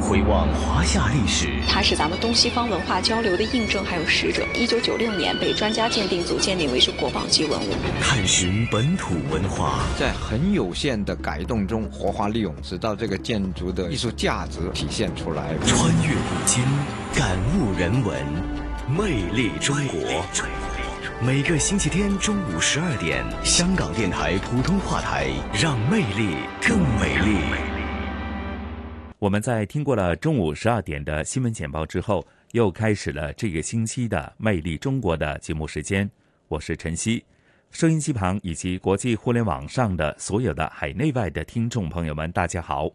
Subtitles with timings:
[0.00, 4.44] 回望华夏历史，它是咱们东西方文化交流的印证还有使者。
[4.54, 7.72] 一九九六年被专家鉴定组鉴定为是国宝级文物。
[8.00, 15.54] 探寻本土文化，在很有限的改动中活化利用，直到这个建筑的艺术价值体现出来。
[15.66, 16.64] 穿越古今，
[17.14, 18.16] 感悟人文，
[18.88, 20.00] 魅力中国。
[21.22, 26.34] 每个星期天中午十二点，香港电台普通话台，让魅力
[26.66, 27.69] 更美丽。
[29.20, 36.10] 我们在听过了中午十二点的新闻简报之后，又开始了这个星期的《魅力中国》的节目时间。
[36.48, 37.22] 我是晨曦，
[37.70, 42.90] 收音机旁以及国际互联网上的所有的海内外的听众朋友们，大家好！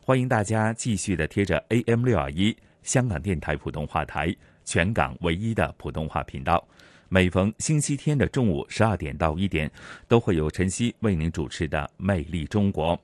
[0.00, 4.32] 欢迎大家继续的贴着 AM 六二一香港电台普通话台，
[4.64, 6.64] 全港唯一的普通话频道。
[7.08, 9.68] 每逢星期天的中午十二点到一点，
[10.06, 12.96] 都会有晨曦为您主持的《魅力中国》。《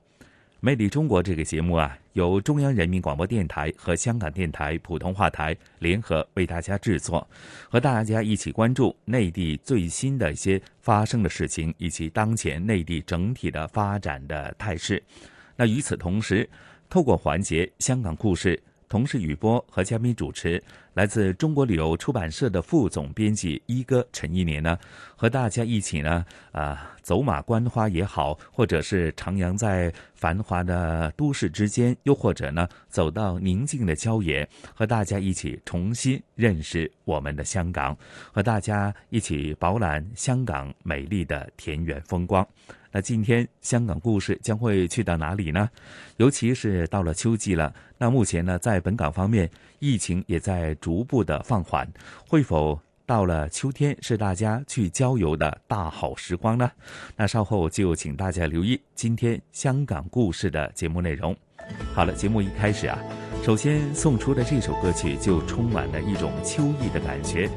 [0.62, 7.26] 魅力中国》这个节目啊，由中央人民广播电台和香港电台普通话台联合为大家制作，
[7.70, 15.02] 和大家一起关注内地最新的一些发生的事情，以及当前内地整体的发展的态势。
[15.56, 16.46] 那与此同时，
[16.90, 18.54] 透过环节《香港故事》。
[18.90, 20.60] 同事雨波和嘉宾主持，
[20.94, 24.76] 来自中国旅游出版社的副总编辑一哥陈一年呢，
[25.14, 37.96] 和大家一起呢，啊，走马观花也好，或者是徜徉在繁华的都市之间，又或者呢，走到宁静的郊野，和大家一起重新认识我们的香港，
[38.32, 42.44] 和大家一起饱览香港美丽的田园风光。
[42.92, 45.70] 那今天香港故事将会去到哪里呢？
[46.16, 51.88] 尤其是到了秋季了，那目前呢，在本港方面，疫情也在逐步的放缓，
[52.26, 56.70] 会否到了秋天是大家去郊游的大好时光呢？
[57.16, 61.36] 那稍后就请大家留意今天香港故事的节目内容。
[61.94, 62.98] 好了，节目一开始啊，
[63.44, 67.48] 首先送出的这首歌曲就充满了一种秋意的感觉，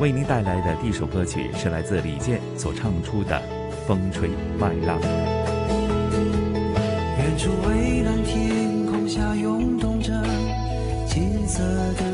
[0.00, 3.61] 为您带来的第一首歌曲是来自李健所唱出的。
[3.86, 5.00] 风吹麦浪，
[7.18, 10.12] 远处蔚蓝天空下涌动着
[11.08, 11.62] 金色
[11.94, 12.11] 的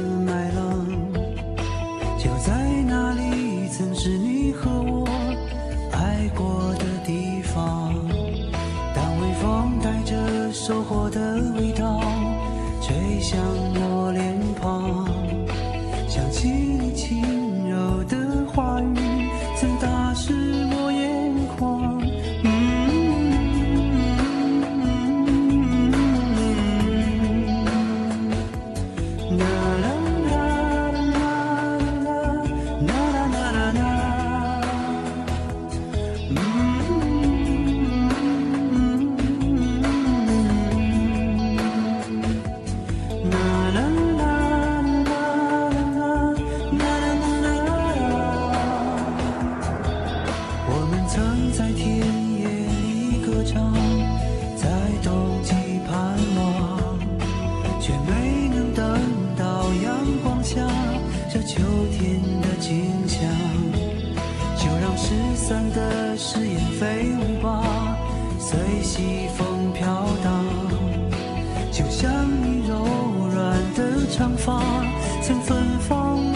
[75.89, 76.28] 放。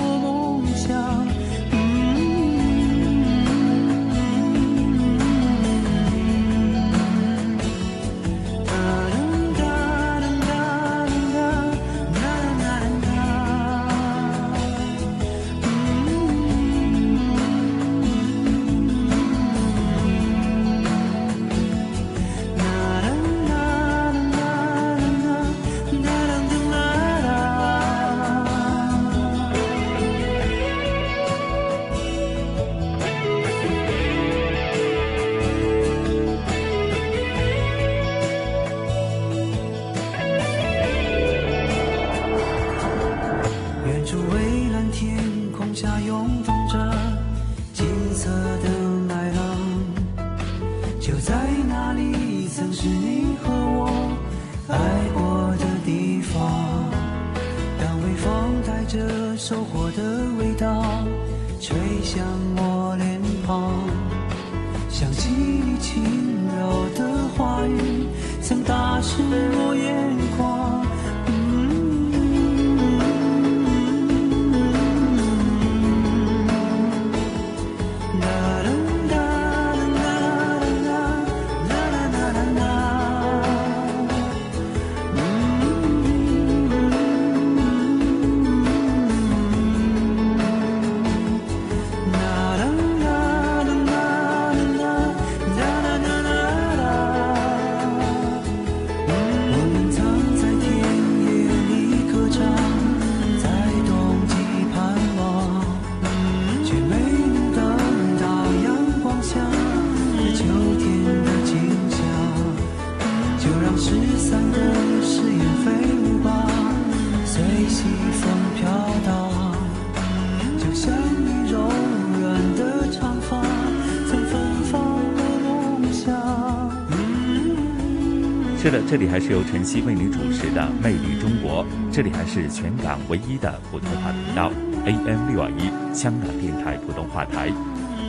[128.93, 134.53] 这里还是由晨曦为您主持的《魅力中国》，这里还是全港唯一的普通话频道
[134.85, 137.51] AM 六二一香港电台普通话台。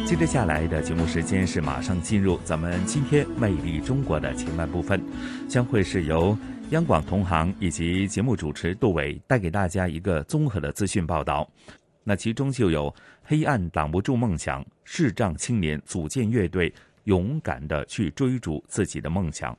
[0.06, 5.01] 接着下来的节目时间是马上进入咱们今天《魅力中国》的前半部分，
[5.47, 6.38] 将会是由
[6.71, 11.50] 央广同行以及节目主持杜伟带给大家一个综合的资讯报道。
[12.03, 12.94] 那其中就有
[13.24, 16.74] 黑暗挡不住梦想，视障青年组建乐队，
[17.06, 19.57] 勇敢的去追逐自己的梦想。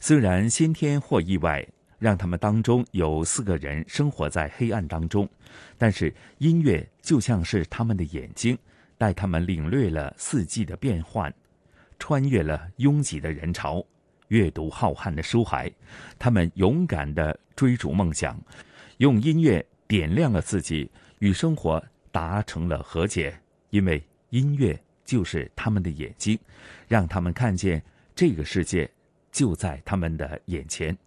[0.00, 1.66] 虽然先天或意外
[1.98, 5.28] 让他们当中有四个人生活在黑暗当中，
[5.76, 8.56] 但是音乐就像是他们的眼睛，
[8.96, 11.32] 带他们领略了四季的变换，
[11.98, 13.84] 穿越了拥挤的人潮，
[14.28, 15.70] 阅读浩瀚的书海。
[16.18, 18.40] 他们勇敢地追逐梦想，
[18.98, 23.36] 用音乐点亮了自己，与生活达成了和解。
[23.70, 26.38] 因为音乐就是他们的眼睛，
[26.86, 27.82] 让他们看见
[28.14, 28.88] 这个世界。
[29.38, 30.98] 就在他们的眼前，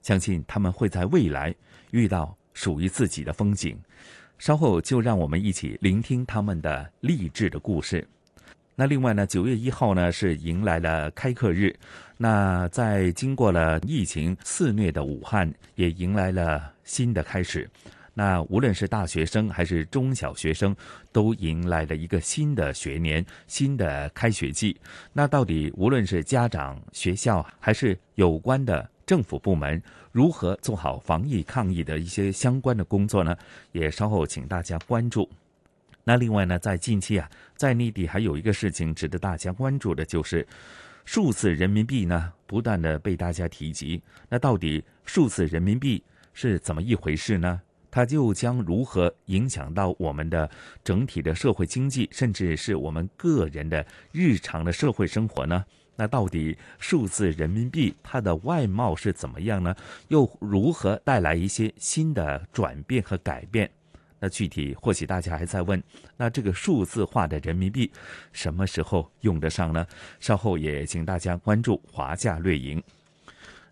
[0.00, 1.54] 相信他们会在未来
[1.90, 3.78] 遇到属于自己的风景。
[4.38, 8.08] 稍后就让我们一起聆听他们的励志的故事。
[8.74, 11.78] 那另外呢，九月一号呢是迎来了开课日。
[12.16, 17.68] 那在经过了疫情肆虐的武汉，也迎来了新的开始。
[18.18, 20.74] 那无论是大学生还是中小学生，
[21.12, 24.74] 都迎来了一个新的学年、新的开学季。
[25.12, 29.82] 那到底无论是家长、学校还是有关的政府部门，
[30.12, 33.36] 如何做好防疫抗疫的一些相关的工作呢？
[33.72, 35.28] 也稍后请大家关注。
[36.02, 40.46] 那另外呢，在近期啊，在内地还有一个事情值得大家关注的，就是
[41.04, 44.02] 数字人民币呢，不断的被大家提及。
[44.30, 46.02] 那到底数字人民币
[46.32, 47.60] 是怎么一回事呢？
[47.96, 50.50] 它就将如何影响到我们的
[50.84, 55.64] 整体的社会经济，甚至是我们个人的日常的社会生活呢？
[55.96, 59.74] 那到底数字人民币它的外貌是怎么样呢？
[60.08, 63.70] 又如何带来一些新的转变和改变？
[64.18, 65.82] 那具体或许大家还在问，
[66.18, 67.90] 那这个数字化的人民币
[68.30, 69.86] 什么时候用得上呢？
[70.20, 72.82] 稍后也请大家关注华夏掠影。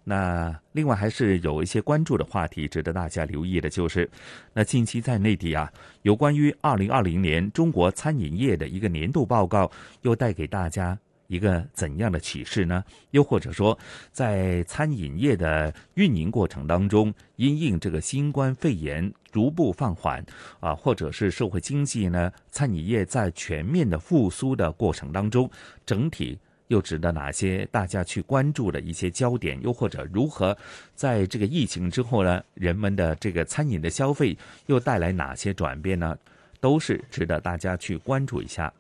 [0.07, 4.09] 那另外还是有一些关注的话题值得大家留意的，就是
[4.53, 5.73] 那近期在内地啊，
[6.03, 9.71] 有关于二零二零年中国餐饮业的一个年度报告，
[10.03, 12.85] 又带给大家一个怎样的启示呢？
[13.13, 13.79] 又或者说，
[14.13, 20.23] 在餐饮业的运营过程当中，因应这个新冠肺炎逐步放缓
[20.61, 25.51] 啊，或者是社会经济呢，餐饮业在全面的复苏的过程当中，
[25.87, 26.39] 整体。
[26.69, 29.61] 又值得哪些大家去关注的一些焦点？
[29.63, 30.57] 又或者如何
[30.95, 32.43] 在这个疫情之后呢？
[32.55, 36.17] 人们的这个餐饮的消费又带来哪些转变呢？
[36.61, 38.73] 都是值得大家去关注一下。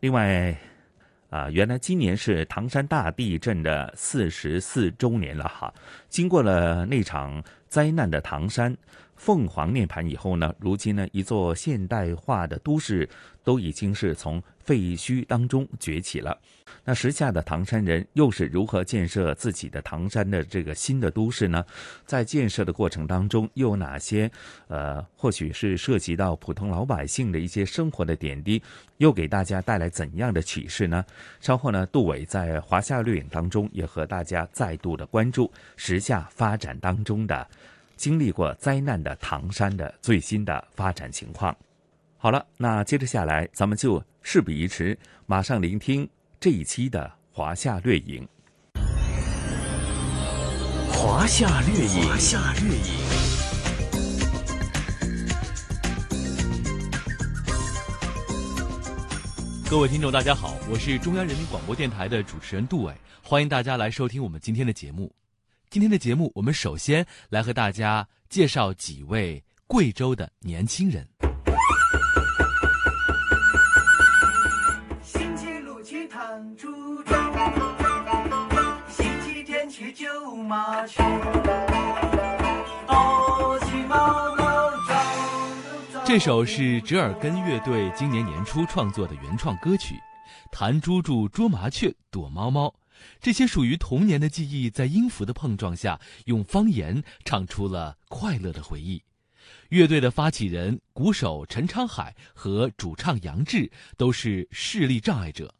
[0.00, 0.56] 另外，
[1.30, 5.72] 啊，原来今年是唐山大地震的四十四周年了哈。
[6.08, 8.76] 经过了那场灾难的唐山。
[9.14, 13.08] 凤凰涅槃以后呢，如今呢，一座现代化的都市
[13.44, 16.38] 都已经是从废墟当中崛起了。
[16.84, 21.64] 那时下的唐山人又是如何建设自己的唐山的这个新的都市呢？
[22.06, 24.30] 在建设的过程当中，又有哪些
[24.68, 28.62] 呃，或许是涉及到普通老百姓的一些生活的点滴，
[28.96, 31.04] 又给大家带来怎样的启示呢？
[31.40, 37.46] 稍后呢，杜伟在华夏绿影当中也和大家再度的关注时下发展当中的。
[37.94, 41.54] 经历过灾难的唐山的最新的发展情况。
[42.22, 48.24] 好了，那接着下来，咱们就事不宜迟，马上聆听这一期的华夏掠影。
[50.88, 52.84] 华夏掠影，华夏掠影。
[59.68, 65.12] 各位听众，大家好，我是中央人民广播电台的主持人杜伟，欢迎大家来收听我们今天的节目。
[65.70, 71.04] 今天的节目，我们首先来和大家介绍几位贵州的年轻人。
[86.04, 89.94] 这首是折耳根乐队今年年初创作的原创歌曲，
[90.50, 92.66] 《弹珠珠捉麻雀躲猫猫》。
[93.20, 99.02] 这些属于童年的记忆，在音符的碰撞下，用方言唱出了快乐的回忆。
[99.70, 105.54] 乐队的发起人鼓手陈昌海和主唱杨志都是视力障碍者。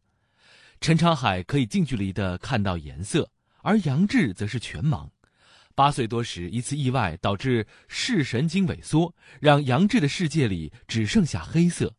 [0.83, 3.31] 陈昌海可以近距离的看到颜色，
[3.63, 5.09] 而杨志则是全盲。
[5.75, 11.95] 八岁多时，一次意外导致视神经萎缩，让杨志的世界里只剩下黑色。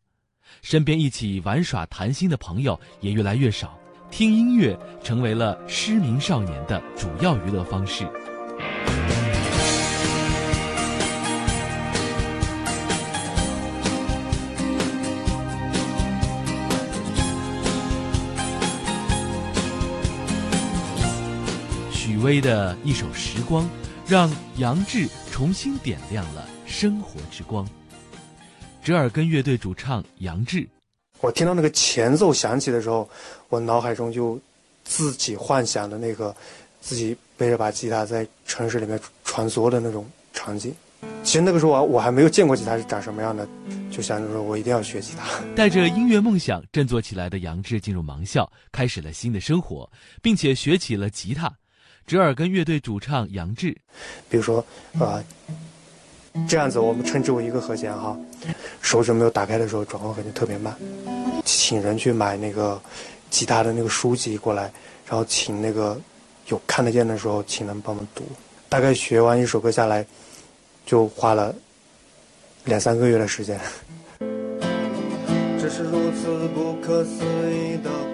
[0.62, 3.76] 身边一起玩耍谈心的朋友也越来越少。
[4.10, 8.08] 听音乐成为了失明少年的主要娱乐方式。
[22.24, 23.64] 许巍的一首《时光》，
[24.08, 27.68] 让杨志重新点亮了生活之光。
[28.82, 30.66] 折耳根乐队主唱杨志，
[31.20, 33.06] 我听到那个前奏响起的时候，
[33.50, 34.40] 我脑海中就
[34.84, 36.34] 自己幻想的那个
[36.80, 40.74] 自己背着把吉他在城市里面穿梭的那种场景。
[41.22, 43.46] 其实那个时候我我还没有见过吉他是长什么样的，
[43.90, 45.28] 就想着说我一定要学吉他。
[45.54, 49.90] 带着音乐梦想振作起来的杨志进入盲校，开始了新的生活，
[50.22, 51.52] 并且学起了吉他。
[52.06, 53.76] 折耳根乐队主唱杨志，
[54.28, 54.64] 比如说
[54.98, 55.22] 啊、
[56.46, 58.16] 这样子我们称之为一个和弦哈，
[58.82, 60.76] 手指没有打开的时候转换和弦特别慢，
[61.44, 62.80] 请人去买那个
[63.30, 64.64] 吉他的那个书籍过来，
[65.06, 65.98] 然后请那个
[66.48, 68.24] 有看得见的时候请人帮忙读，
[68.68, 70.04] 大概学完一首歌下来，
[70.84, 71.54] 就花了
[72.64, 73.58] 两三个月的时间。
[75.58, 77.90] 这是如此不可思议的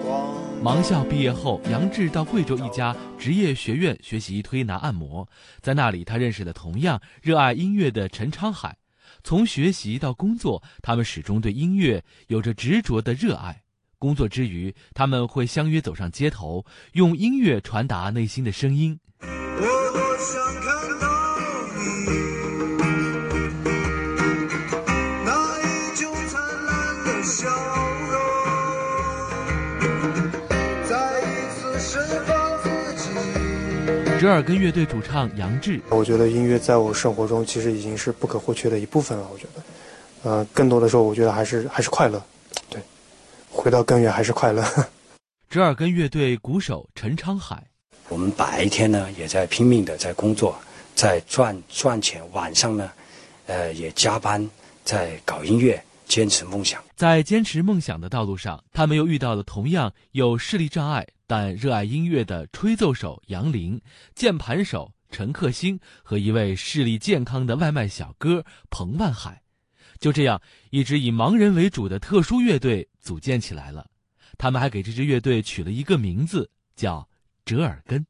[0.61, 5.27] 盲校毕业后，杨志到贵州一家职业学院学习推拿按摩，
[5.59, 8.77] 在那里他认识了同样热爱音乐的陈昌海。
[9.23, 13.63] 从学习到工作，他们始终对音乐有着执着的热爱。
[13.97, 16.63] 工作之余，他们会相约走上街头，
[16.93, 18.99] 用音乐传达内心的声音。
[19.19, 20.80] 我多想看
[34.21, 39.27] 折耳根乐队主唱杨志，我觉得音乐在我生活中其实已经是不可或缺的一部分了。
[39.33, 42.23] 我觉得，呃，更多的时候，我觉得还是还是快乐，
[42.69, 42.79] 对，
[43.49, 44.63] 回到根源还是快乐。
[45.49, 47.63] 折耳根乐队鼓手陈昌海。
[48.09, 50.55] 我们白天呢也在拼命的在工作，
[50.93, 52.91] 在赚赚钱，晚上呢，
[53.47, 54.47] 呃也加班
[54.85, 56.79] 在搞音乐，坚持梦想。
[56.95, 63.81] 在坚持梦想的道路上，他们又遇到了同样有视力障碍但热爱音乐的吹奏手杨林、
[64.13, 69.41] 键盘手陈克星和一位视力健康的外卖小哥彭万海。
[69.97, 73.89] 就这样，一支以盲人为主的特殊乐队组建起来了。
[74.37, 77.07] 他们还给这支乐队取了一个名字，叫
[77.45, 78.05] 折耳根。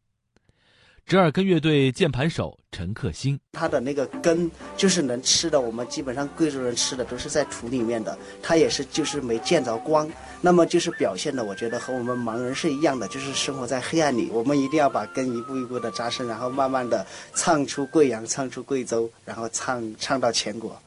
[1.12, 20.82] 折耳根乐队键盘手陈克星，它的那个根就是能吃的，我们基本上贵州人吃的都是在土里面的，它也是就是没见着光，那么就是表现的，我觉得和我们盲人是一样的，就是生活在黑暗里，我们一定要把根一步一步的扎深，然后慢慢的唱出贵阳，唱出贵州，然后唱唱到全国。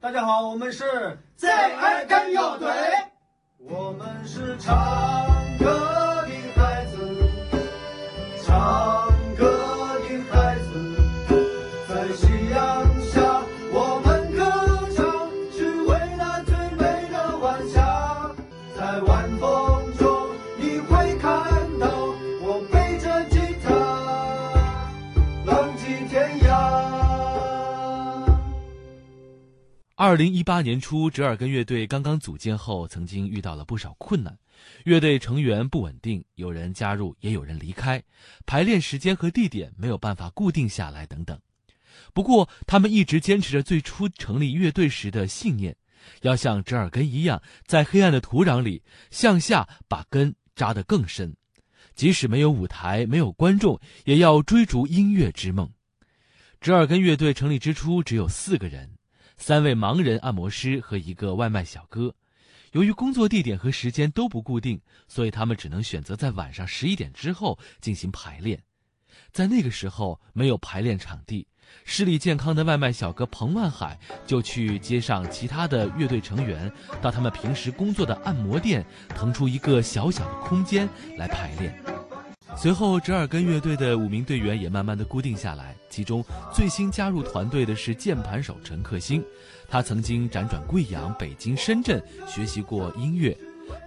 [0.00, 2.66] 大家好，我们是最耳根乐队，
[3.58, 5.26] 我们是唱
[5.58, 6.96] 歌的孩子，
[8.42, 9.05] 唱
[30.06, 34.38] 二零一八年初，折耳根乐队刚刚组建后，曾经遇到了不少困难。
[34.84, 38.00] 乐队成员不稳定，有人加入，也有人离开，
[38.46, 41.36] 排练时间和地点没有办法固定下来，等等。
[42.14, 45.76] 不过，他们一直坚持着最初成立乐队时的信念，
[46.22, 51.34] 要像折耳根一样，在黑暗的土壤里向下把根扎得更深。
[51.96, 55.68] 即使没有舞台，没有观众，也要追逐音乐之梦。
[56.60, 58.95] 折耳根乐队成立之初只有四个人。
[59.36, 62.14] 三位盲人按摩师和一个外卖小哥，
[62.72, 68.62] 由于工作地点和时间都不固定，所以他们只能选择在晚上十一点之后进行排练。
[69.32, 71.46] 在那个时候没有排练场地，
[71.84, 82.05] 视力健康的外卖小哥彭万海就去接上其他的乐队成员，到他们平时工作的按摩店腾出一个小小的空间来排练。
[82.54, 89.24] 随后，折耳根乐队的五名队员也慢慢的固定下来，其中最新加入团队的是键盘手陈克星，
[89.68, 93.36] 他曾经辗转贵阳、北京、深圳学习过音乐，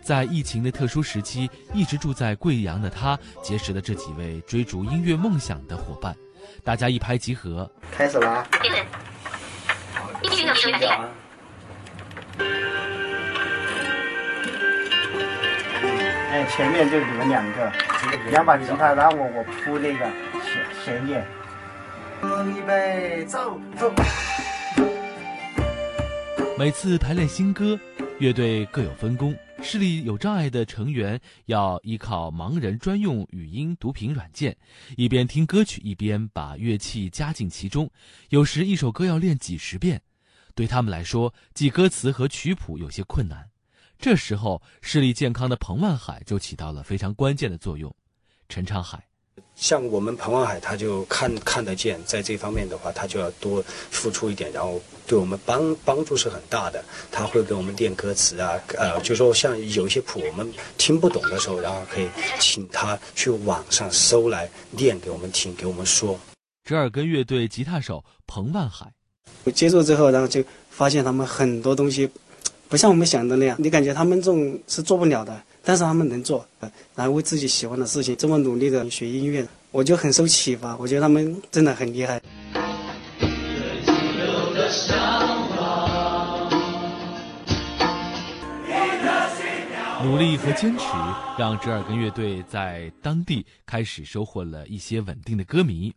[0.03, 6.15] 在疫情的特殊时期，一直住在贵阳的他结识了这几位追逐音乐梦想的伙伴，
[6.63, 8.47] 大家一拍即合，开始了啊！
[16.31, 17.71] 哎，前面就你们两个，
[18.29, 20.05] 两把吉他，然后我我铺那个
[20.43, 21.25] 弦弦乐。
[22.45, 23.91] 预备，走走。
[26.55, 27.79] 每次排练新歌，
[28.19, 34.55] 乐队各有分工，视力有障碍的成员要依靠盲人专用语音读屏软件，
[34.97, 37.89] 一边听歌曲一边把乐器加进其中。
[38.29, 39.99] 有时一首歌要练几十遍，
[40.53, 43.48] 对他们来说记歌词和曲谱有些困难。
[43.99, 47.93] 这时候，视力健康的彭万海就起到了非常关键的作用。
[48.47, 49.03] 陈昌海。
[49.55, 56.81] 像我们彭万海，他就看看得见，在这方面的话，他就要多付出一点，然后对我们帮帮助是很大的。
[57.11, 62.07] 他会给我们练歌词啊，呃，就说像有一些谱我们听不懂的时候，然后可以
[62.39, 66.17] 请他去网上搜来练给我们听，给我们说。
[66.63, 68.89] 折耳根乐队吉他手彭万海，
[69.43, 72.09] 我接触之后，然后就发现他们很多东西
[72.69, 75.41] 不像我们想的那样，你感觉他们这种是做不了的。
[75.63, 76.45] 但是他们能做，
[76.95, 80.77] 然后为自己喜欢的事情这么努力的学音乐，我就很受启发。
[80.77, 82.21] 我觉得他们真的很厉害。
[90.03, 90.85] 努力和坚持
[91.37, 95.93] 让折耳根乐队在当地开始收获了一些稳定的歌迷。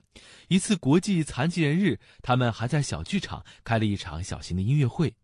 [0.49, 5.14] 一次国际残疾人日，他们还在小剧场开了一场小型的音乐会。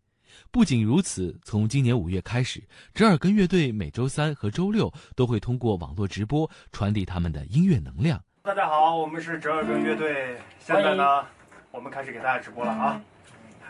[0.51, 2.63] 不仅如此，从今年五月开始，
[2.95, 8.19] 折耳根乐队每周三和周六都会通过网络直播传递他们的音乐能量。
[8.41, 11.23] 大家好，我们是折耳根乐队，现在呢，
[11.69, 12.99] 我们开始给大家直播了啊！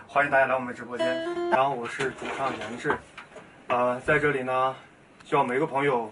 [0.08, 1.06] 欢迎大家来我们直播间。
[1.50, 2.98] 然后我是主唱杨志，
[3.68, 4.74] 呃，在这里呢，
[5.26, 6.10] 希望每个朋友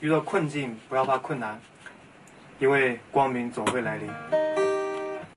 [0.00, 1.60] 遇到困境不要怕困难，
[2.58, 4.10] 因为光明总会来临。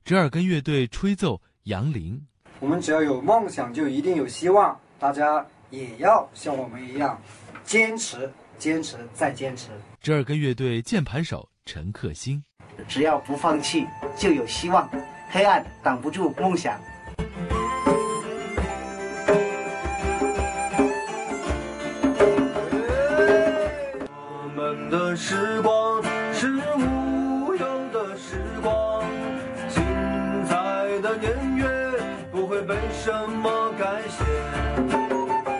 [0.03, 2.19] 折耳根乐队吹奏杨林。
[2.61, 4.79] 我们只要有梦想，就一定有希望。
[4.99, 7.19] 大家也要像我们一样，
[7.63, 9.69] 坚持、坚持再坚持。
[9.99, 12.43] 折耳根乐队键盘手陈克星，
[12.87, 14.87] 只要不放弃，就有希望。
[15.31, 16.79] 黑暗挡不住梦想。
[24.07, 29.03] 我们的时光是无忧的时光，
[29.67, 29.81] 精
[30.45, 30.55] 彩
[31.01, 31.90] 的年月。
[32.31, 34.23] 不会被什么改写？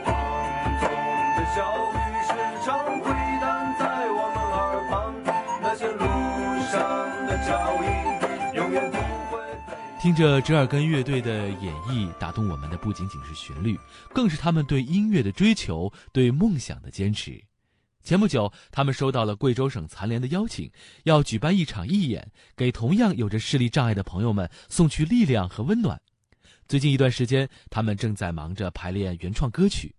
[0.05, 0.15] 放
[0.79, 0.87] 纵
[1.35, 1.59] 的小
[1.91, 2.31] 雨时
[2.65, 5.13] 常回荡在我们耳旁，
[5.61, 5.99] 那些路
[6.71, 6.79] 上
[7.27, 7.51] 的脚
[7.83, 8.97] 印永远不
[9.29, 9.37] 会。
[10.01, 13.77] 听着折耳根乐队的演绎，打动我们的不仅仅是旋律，
[14.13, 17.43] 更是他们对音乐的追求，对梦想的坚持。
[18.01, 20.71] 前不久，他们收到了贵州省残联的邀请，
[21.03, 26.01] 要举办一场义演，给同样有着视力障碍的朋友们送去力量和温暖。
[26.71, 29.93] 最近一段时间，他们正在忙着排练原创歌曲。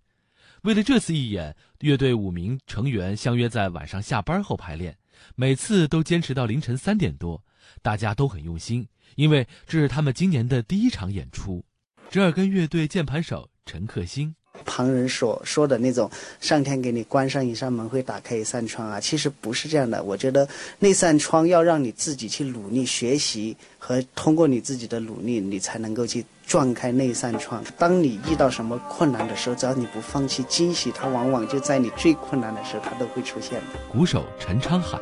[0.63, 4.97] 为了这次义演，乐队五名成员相约在晚上下班后排练，
[5.37, 7.45] 每次都坚持到凌晨三点多。
[7.83, 11.63] 大家都很用心，因为这是他们今年的第一场演出。
[12.11, 14.35] 折耳根乐队键盘手陈克星。
[14.65, 20.03] 旁人所说的那种上天给你关上一扇门会打开一扇窗啊，其实不是这样的。
[20.03, 27.65] 我觉得那扇窗要让你自己去努力学习和通过你自己的努力，你才能够去撞开那扇窗。
[27.79, 33.79] 当你遇到什么困难的时候，只要你不放弃，惊喜它往往就在你最困难的时候，它都会出现的。
[33.91, 34.99] 鼓手陈昌海，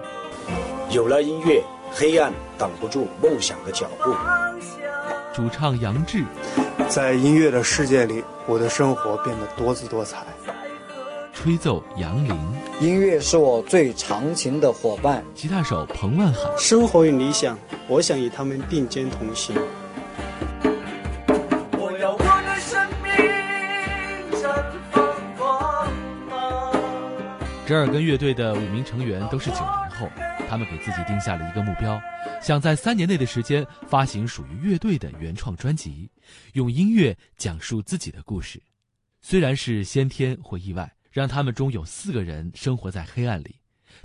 [0.90, 1.60] 有了音乐，
[1.90, 4.14] 黑暗挡不住梦想的脚步。
[5.34, 6.22] 主唱杨志。
[6.88, 10.18] 在音乐的世界里，我的生活变得多姿多彩。
[11.34, 12.38] 吹奏杨林，
[12.80, 15.24] 音乐是我最长情的伙伴。
[15.34, 17.58] 吉他手彭万海，生活与理想，
[17.88, 19.56] 我想与他们并肩同行。
[27.70, 30.11] 折耳根乐队的五名成员都是九零后，
[30.48, 32.02] 他们给自己定下了一个目标。
[32.42, 36.11] 想在三年内的时间发行属于乐队的原创专辑，
[36.54, 38.61] 用音乐讲述自己的故事。
[39.20, 43.54] 虽然是先天或意外，让他们中有四个人生活在黑暗里，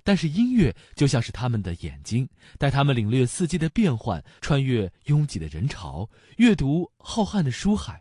[0.03, 7.99] 但是音乐就像是他们的眼睛，带他们领略四季的变换，穿越拥挤的人潮，阅读浩瀚的书海。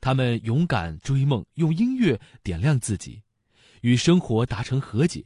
[0.00, 3.22] 他们勇敢追梦，用音乐点亮自己，
[3.80, 5.24] 与生活达成和解。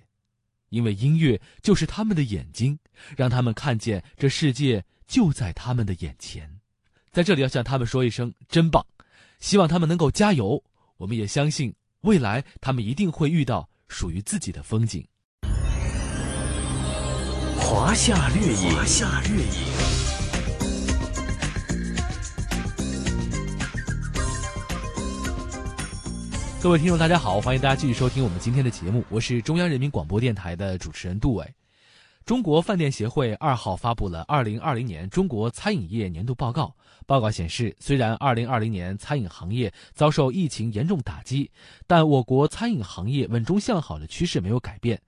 [0.70, 2.78] 因为音乐就是他们的眼睛，
[3.16, 6.50] 让他们看见这世界就在他们的眼前。
[7.12, 8.84] 在这里要向他们说一声真棒，
[9.38, 10.62] 希望他们能够加油。
[10.96, 15.06] 我们也相信未来他们一定会遇到属于自己的风景。
[17.58, 19.93] 华夏掠影，华夏掠影。
[26.64, 31.46] 各位听众，大家好，欢迎大家继续收听我们今天的节目，我是中央人民广播电台的主持人杜伟。
[32.24, 36.74] 中国饭店协会二号发布了二零二零年中国餐饮业年度报告。
[37.04, 41.50] 报告显示，虽然二零二零年餐饮行业遭受疫情严重打击，
[41.86, 44.98] 但我国餐饮行业稳中向好的趋势没有改变。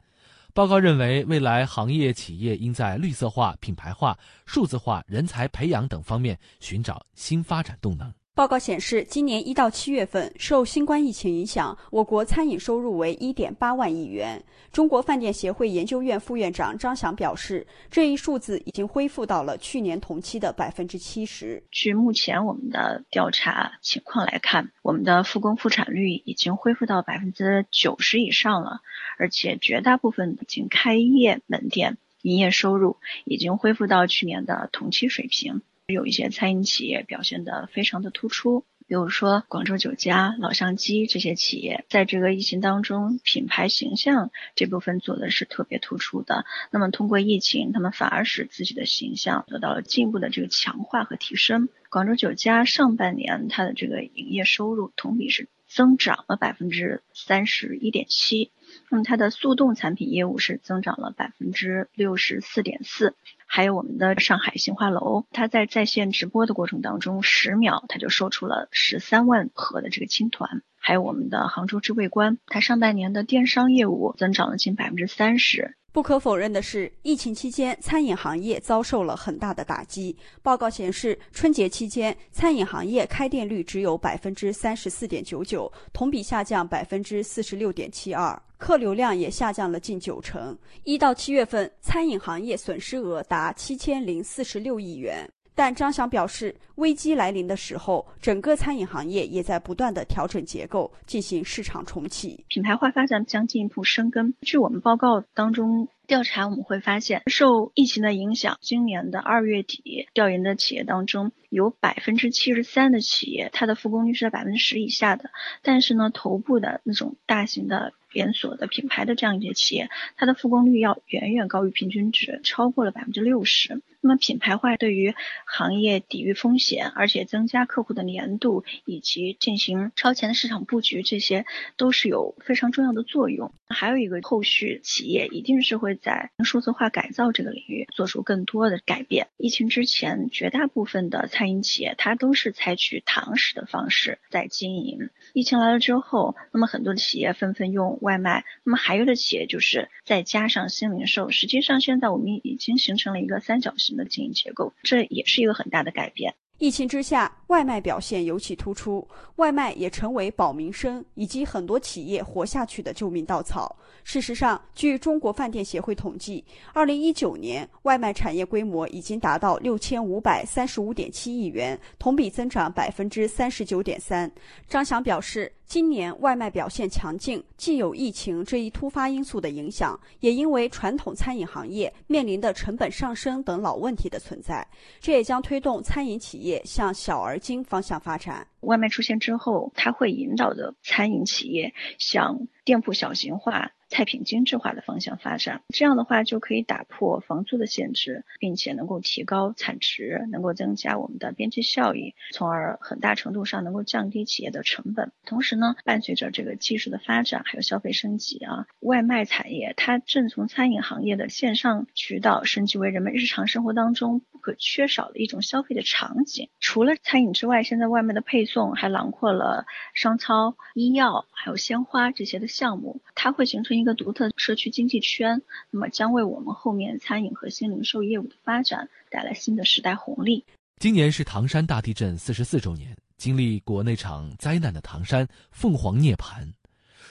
[0.53, 4.15] 报告认为，未来行业企业应在绿色化、品牌化、
[4.45, 8.13] 数字化、人才培养等方面寻找新发展动能。
[8.37, 14.45] 报告显示，今年一到七月份，受新冠疫情影响，我国餐饮收入为一点八万亿元。
[14.71, 21.65] 中国饭店协会研究院副院长张翔表示，这一数字已经恢复到了去年同期的百分之七十。
[21.71, 28.83] 据目前我们的调查情况来看，我们的复工复产率已经恢复到百分之九十以上了，
[29.17, 35.63] 而且绝大部分已经开业门店营业收入已经恢复到去年的同期水平。
[35.93, 46.45] 有一些餐饮企业表现得非常的突出，比如说广州酒家、老乡鸡这些企业，在这个疫情当中，品牌形象这部分做的是特别突出的。
[46.73, 51.69] 那么通过疫情，他们反而使自己的形象得到了进一步的这个强化和提升。
[51.89, 58.51] 广州酒家上半年它的这个营业收入同比是增长了百分之三十一点七，
[58.89, 63.15] 那么它的速冻产品业务是增长了百分之六十四点四。
[63.49, 70.63] 还有我们的上海杏花楼，它在在线直播的过程当中，十秒它就售出了十三万盒的这个青团。
[70.79, 75.77] 还有我们的杭州知味观，它上半年的电商业务增长了近百分之三十。
[75.93, 80.15] 不可否认的是，疫情期间餐饮行业遭受了很大的打击。
[80.43, 90.57] 报告显示，春节期间餐饮行业开店率只有百分之三十四点九九，同比下降百分之四十六点七二，客流量也下降了近九成。
[90.85, 95.29] 一到七月份，餐饮行业损失额达七千零四十六亿元。
[95.55, 104.35] 但张翔表示，危机来临的时候，整个餐饮行业也在不断的调整结构，进行市场重启，品牌化发展将进一步生根。
[104.43, 115.31] 据我们报告当中调查，我们会发现，受疫情的影响，今年的二月底调研的企业当中，有百分之七十三的企业，它的复工率是在百分之十以下的。
[115.63, 123.83] 但是呢，头部的那种大型的连锁的品牌的这样一些企业，它的复工率要远远高于平均值，超过了百分之六十。
[124.01, 131.45] 那么品牌化对于行业抵御风险，而且增加客户的粘度，以及进行超前的市场布局，这些
[131.77, 133.53] 都是有非常重要的作用。
[133.69, 139.27] 还有一个后续企业一定是会在数字化改造这个领域做出更多的改变。
[139.37, 145.11] 疫情之前，绝大部分的餐饮企业它都是采取堂食的方式在经营。
[145.37, 151.31] 疫情来了之后，那么很多的企业纷纷用外卖，那么还有的企业就是再加上新零售。
[151.31, 153.97] 实际上，现在我们已经形成了一个三角形。
[153.97, 156.35] 的经营结构，这也是一个很大的改变。
[156.59, 163.77] 疫情之下，外卖表现尤其突出，外卖也成为保民生以及很多企业活下去的救命稻草。
[164.05, 166.43] 事实上，据中国饭店协会统计，
[166.73, 174.31] 二零一九年外卖产业规模已经达到六千五百三十五点七亿元，同比增长百分之三十九点三。
[174.67, 175.53] 张翔表示。
[175.67, 184.67] 今年外卖表现强劲，既有疫情这一突发因素的影响，也因为传统餐饮行业面临的成本上升等老问题的存在，
[185.01, 188.47] 这也将推动餐饮企业向小而精方向发展。
[188.61, 193.73] 外卖出现之后，它会引导的餐饮企业向店铺小型化。
[193.89, 205.13] 菜品精致化的方向发展，这样的话就可以打破房租的限制，并且能够提高产值，能够增加我们的边际效益，从而很大程度上能够降低企业的成本。
[205.25, 216.49] 同时呢，伴随着这个技术的发展，还有消费升级啊，外卖产业它正从餐饮行业的线上渠道升级为人们日常生活当中不可缺少的一种消费的场景。
[216.59, 223.77] 除了餐饮之外，现在外卖的配送还囊括了商超、医药，还有鲜花这些的项目，它会形成。
[223.77, 230.45] 一个独特社区经济圈，那么将为我们后面餐饮和新零售业务的发展带来新的时代红利。
[230.79, 236.53] 今年是唐山大地震四十四周年，经历过那场灾难的唐山凤凰涅槃，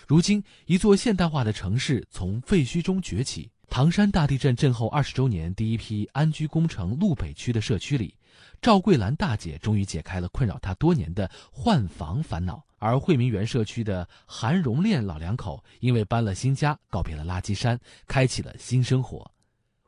[0.06, 3.50] 如今一座现代化的城市从废墟中崛起。
[3.68, 8.14] 唐山大地震震后二十周年，第一批安居工程路北区的社区里，
[8.62, 12.64] 赵桂兰大姐终于解开了困扰她多年的换房烦恼。
[12.78, 19.30] 而惠民园社区的韩荣炼老两口因为搬了新家，告别了垃圾山，开启了新生活。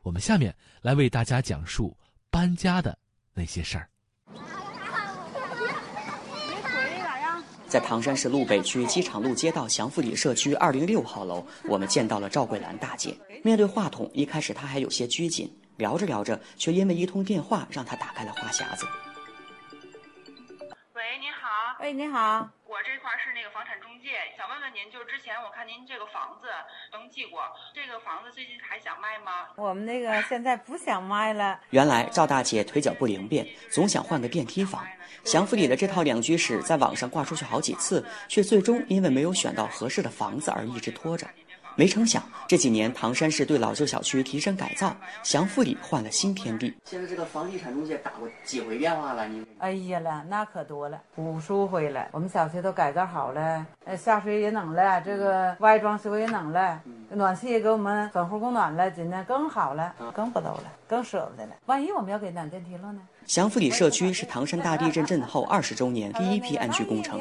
[0.04, 1.96] 我们下面来为大家讲述
[2.30, 2.98] 搬家的
[3.34, 3.90] 那些事儿。
[7.68, 13.14] 在唐山市路北区机场路街道祥富里社区二零六号楼，我们见到了赵桂兰大姐。
[13.44, 18.86] 面对话筒，一开始她还有些拘谨，聊着聊着，却因为一通电话让她打开了话匣子。
[21.80, 21.94] 喂。
[21.94, 21.94] 您好。
[21.94, 22.50] 喂，你好。
[22.68, 26.48] 我这块是那个房产中介，想问问您，就是之前我看您这个房子
[26.92, 27.42] 登记过，
[27.74, 29.48] 这个房子最近还想卖吗？
[29.56, 31.60] 我们那个现在不想卖了。
[31.70, 34.86] 原来赵大姐腿脚不灵便，总想换个电梯房。
[35.24, 41.26] 祥福里的这套两居室在网上挂出去好几次，却最终因为没有选到合适的房子而一直拖着。
[41.78, 46.76] 没成想，这几年唐山市对老旧小区提升改造，祥富里换了新天地。
[46.86, 49.28] 现在这个房地产中介打过几回电话了？
[49.28, 49.46] 你？
[49.60, 52.08] 哎呀了，那可多了，无数回了。
[52.14, 61.52] 我们小区都改造好了，呃，下水也弄了，这个外装修也弄了，暖气也给我们粉户供暖了，今年更好了，更不逗了，更舍不得了。
[61.68, 63.02] 万一我们要给暖电梯了呢？
[63.28, 67.20] 祥福里社区是唐山大地震震后二十周年第一批安居工程，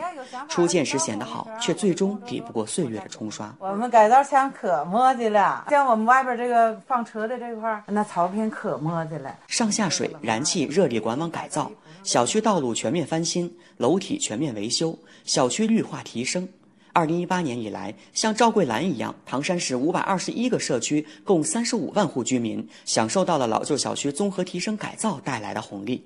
[0.48, 3.52] 初建时显得好，却最终抵不过岁月的冲刷。
[3.58, 9.36] 我们改造墙可磨叽了，像我们外边这个放车的这块那草坪可磨叽了。
[9.48, 11.68] 上下水、燃气、热力管网改造，
[12.04, 16.48] 小区道路全面翻新，楼体全面维修，小区绿化提升。
[16.96, 26.02] 二零一八年以来，像赵桂兰一样，唐山市五百二十一个社区，共三十五万户居民，享受到了老旧小区综合提升改造带来的红利，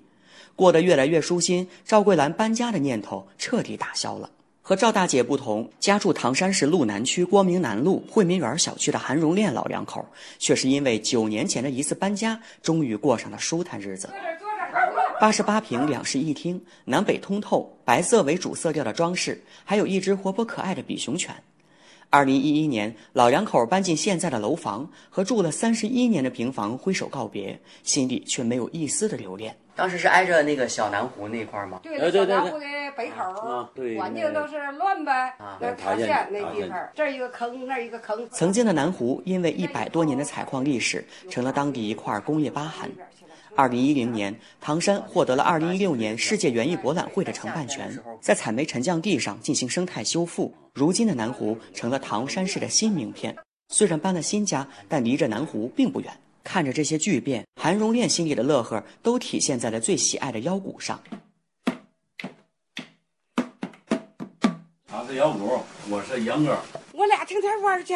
[0.57, 1.69] 过得越来越舒心。
[1.85, 4.29] 赵桂兰搬家的念头彻底打消了。
[4.61, 10.05] 和赵大姐不同，家住唐山市路南区光明南路惠民园小区的韩荣炼老两口，
[10.41, 14.11] 却是因为九年前的一次搬家，终于过上了舒坦日子。
[15.21, 21.35] 八十八平两室一厅，南北通透，白色为主色调的装饰，还有一只活泼可爱的比熊犬。
[22.09, 29.55] 二零一一年，老两口搬进现在的楼房，和住了三十一年的平房挥手告别，心里却没有一丝的留恋。
[29.77, 31.81] 当时是挨着那个小南湖那块吗？
[31.83, 38.27] 对对对，小南湖的北口，环境都是乱呗，那塌陷那地方，这一个坑，那一个坑。
[38.31, 42.91] 曾经的南湖，因为一百多年的采矿历史，成了当地一块工业疤痕。
[43.57, 50.55] 二零一零年，唐山获得了二零一六年世界园艺博览会的承办权，在采煤沉降地上进行生态修复。
[50.73, 53.37] 如今的南湖成了唐山市的新名片。
[53.69, 56.13] 虽然搬了新家，但离着南湖并不远。
[56.43, 60.99] 看着这些巨变，韩荣炼心里的乐呵都体现在了最喜爱的腰鼓上。
[65.11, 66.57] 是腰鼓，我是杨哥。
[66.93, 67.95] 我俩天天玩去，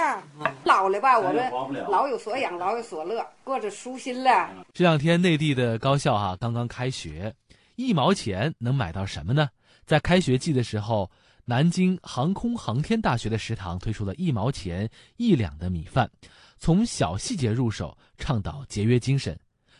[0.64, 4.50] 老了吧，我们老有所养， 老有所乐，过着舒心了。
[4.72, 7.32] 这两天内地的高校哈刚刚开学，
[7.76, 9.48] 一毛钱能买到什么呢？
[9.86, 11.08] 在开学季的时候，
[11.44, 16.10] 南京航空航天大学的食堂推出了一毛钱一两的米饭，
[16.58, 19.38] 从小细节入手，倡导节约精神。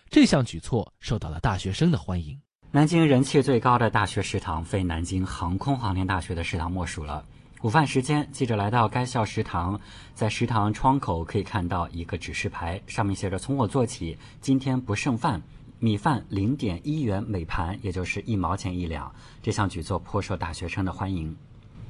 [0.09, 2.41] 这项举措受到了大学生的欢迎。
[2.75, 7.25] 南京人气最高的大学食堂，非南京航空航天大学的食堂莫属了。
[7.63, 9.81] 午饭时间，记者来到该校食堂，
[10.13, 15.41] 在食堂窗口可以看到一个指示牌，上面写着“从我做起，今天不剩饭，
[15.79, 19.09] 米饭零点一元每盘，也就是一毛钱一两”。
[19.41, 21.33] 这项举措颇受大学生的欢迎。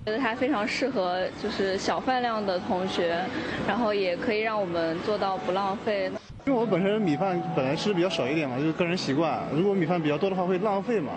[0.04, 3.24] 觉得它非常适合就是小饭量的同学，
[3.66, 6.12] 然后也可以让我们做到不浪费。
[6.46, 9.42] 因为我本身米饭本来吃的比较少一点嘛，就是个人习惯。
[9.50, 11.10] 如果米饭比较多的话，会浪费嘛。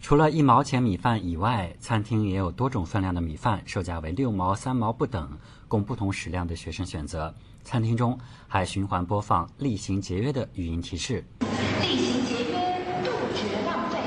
[0.00, 5.30] 除了一毛钱米饭以外，餐厅也有多种分量的米饭，售价为六毛、三毛不等，
[5.68, 7.32] 供不同食量的学生选择。
[7.62, 8.18] 餐厅中
[8.48, 11.24] 还循环播放“厉行节约”的语音提示。
[11.80, 12.56] 厉行节约，
[13.04, 13.98] 杜绝浪费，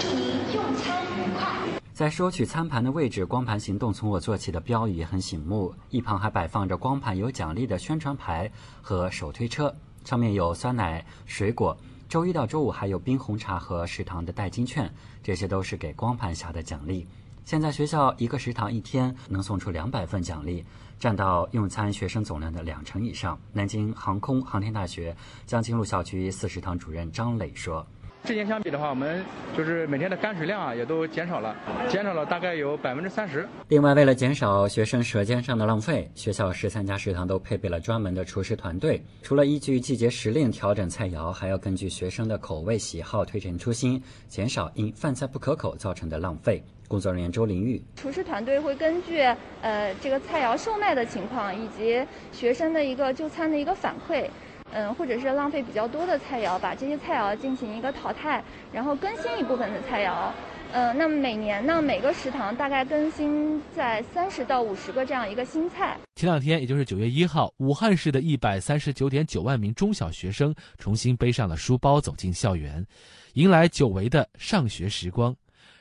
[0.00, 1.80] 祝您用餐愉快。
[1.92, 8.50] 在收取餐盘的位置，“光盘行动从我做起”的标语也很醒目，一旁还摆放着光盘有奖励的宣传牌
[8.82, 9.72] 和手推车，
[10.10, 11.76] 上面有酸奶、水果。
[12.08, 14.92] 周一到周五还有冰红茶和食堂的代金券，
[15.22, 17.06] 这些都是给光盘侠的奖励。
[17.44, 20.64] 现在学校一个食堂一天能送出两百份奖励，
[20.98, 23.38] 占到用餐学生总量的两成以上。
[23.52, 27.86] 南京航空航天大学江青路校区四食堂主任张磊说。
[28.24, 29.24] 之前相比的话，我们
[29.56, 31.56] 就是每天的干水量啊，也都减少了，
[31.88, 33.48] 减少了大概有百分之三十。
[33.68, 39.02] 另外，为了减少学生舌尖上的浪费，学校十三家食堂都配备了专门的厨师团队。
[39.22, 46.62] 除了依据季节时令调整菜肴，还要根据学生的口味喜好推陈出新，减少因饭菜不可口造成的浪费。
[46.86, 49.20] 工作人员周林玉，厨师团队会根据
[49.62, 54.28] 呃这个菜肴售卖的情况以及学生的一个就餐的一个反馈。
[54.72, 60.30] 嗯，或者是浪费比较多的菜肴，把这些菜肴进行一个淘汰，然后更新一部分的菜肴。
[60.72, 65.98] 嗯，那么每年呢，每个食堂大概更新在三十到五十个这样一个新菜。
[66.14, 72.86] 前两天，也就是九月一号，武汉市的一百三十九点九万名中小学生重新背上了书包走进校园，
[73.32, 75.34] 迎来久违的上学时光。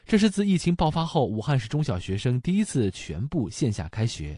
[0.07, 4.35] 这是自疫情爆发后，武汉市中小学生第一次全部线下开学。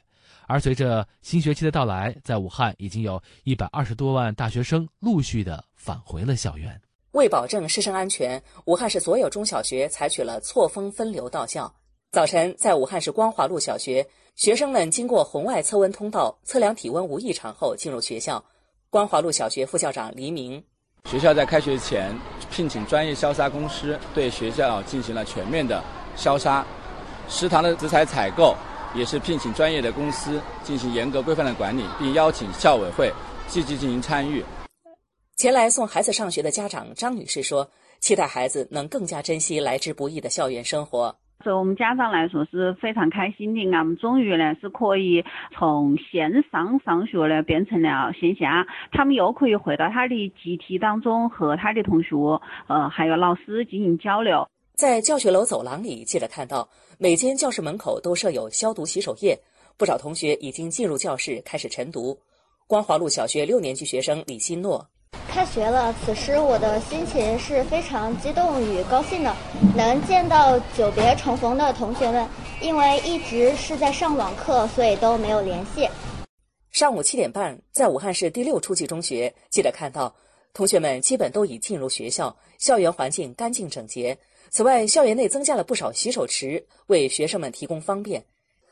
[0.52, 6.78] 而随着新学期的到来，在武汉已经有一百二十多万大学生陆续的返回了校园。
[7.14, 11.74] 为保证师生安全，武汉市所有中小学采取了错峰分流到校。
[12.12, 18.44] 早晨，在武汉市光华路小学，学生们经过红外测温通道测量体温无异常后进入学校。
[18.90, 20.62] 光华路小学副校长黎明：
[21.06, 22.14] 学校在开学前
[22.50, 25.82] 聘请专业消杀公司，对学校进行了全面的
[26.18, 26.66] 消杀。
[27.30, 28.54] 食堂的食材采购
[28.94, 33.12] 也是聘请专业的公司进行严格规范的管理，并邀请校委会
[33.48, 34.44] 积极进行参与。
[35.36, 37.68] 前来送孩子上学的家长张女士说
[38.00, 41.16] ：“期待孩子能更加珍惜来之不易的校园生活。
[41.44, 45.26] 对我们家长来说是非常开心的，俺们终于呢是可以
[45.58, 52.16] 从线上上学呢变成了线下，他们又可以回到他的集体当中和他的同学，
[52.68, 59.38] 呃，还有老师进行交流。”在教学楼走廊里，记者看到每间教室门口都设有消毒洗手液，
[59.78, 62.18] 不少同学已经进入教室开始晨读。
[62.68, 64.86] 光华路小学六年级学生李新诺。
[65.28, 69.36] 开学了，此时我的心情是非常激动与高兴的，
[69.76, 72.28] 能见到久别重逢的同学们。
[72.62, 75.88] 因为一直是在上网课，所以都没有联系。
[76.72, 80.14] 上午七点半，在武汉市第六初级中学，记者看到
[80.54, 84.18] 同学们基本都已进入学校，校园环境干净整洁。
[84.54, 88.22] 此外，校园内增加了不少洗手池，为学生们提供方便。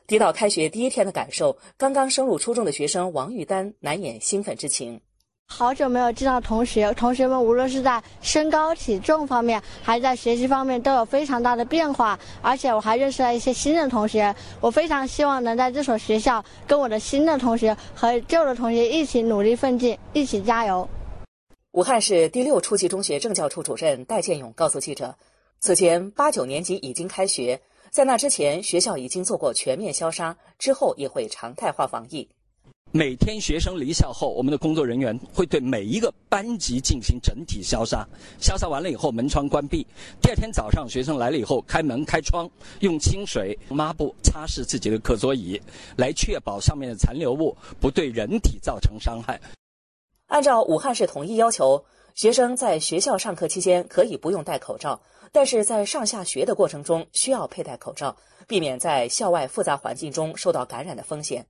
[0.07, 4.99] 提到开学第一天的感受，刚刚升入初中的学生王玉丹难掩兴奋之情。
[5.47, 12.19] 好久没有见到同学，同学们无论是在身高体重方面，还是在学习方面，都有非常大的变化。
[12.41, 20.87] 而且我还认识了一些新的同学，我非常希望能在这所学校跟我的新的同学和旧的同学一起努力奋进，一起加油。
[21.71, 25.15] 武汉市第六初级中学政教处主任戴建勇告诉记者，
[25.61, 27.59] 此前八九年级已经开学，
[27.91, 32.27] 在那之前学校已经做过全面消杀，之后也会常态化防疫。
[32.91, 38.07] 每天学生离校后，我们的工作人员会对每一个班级进行整体消杀。
[38.39, 39.85] 消杀完了以后，门窗关闭。
[40.21, 45.61] 第二天早上，学生来了以后，开门开窗，用清水、抹布擦拭自己的课桌椅，
[45.97, 49.39] 来确保上面的残留物不对人体造成伤害。
[50.27, 51.83] 按照武汉市统一要求，
[52.15, 54.99] 学生在学校上课期间可以不用戴口罩，
[55.31, 58.15] 但是在上下学的过程中需要佩戴口罩，
[58.47, 61.45] 避免在校外复杂环境中受到感染的风险。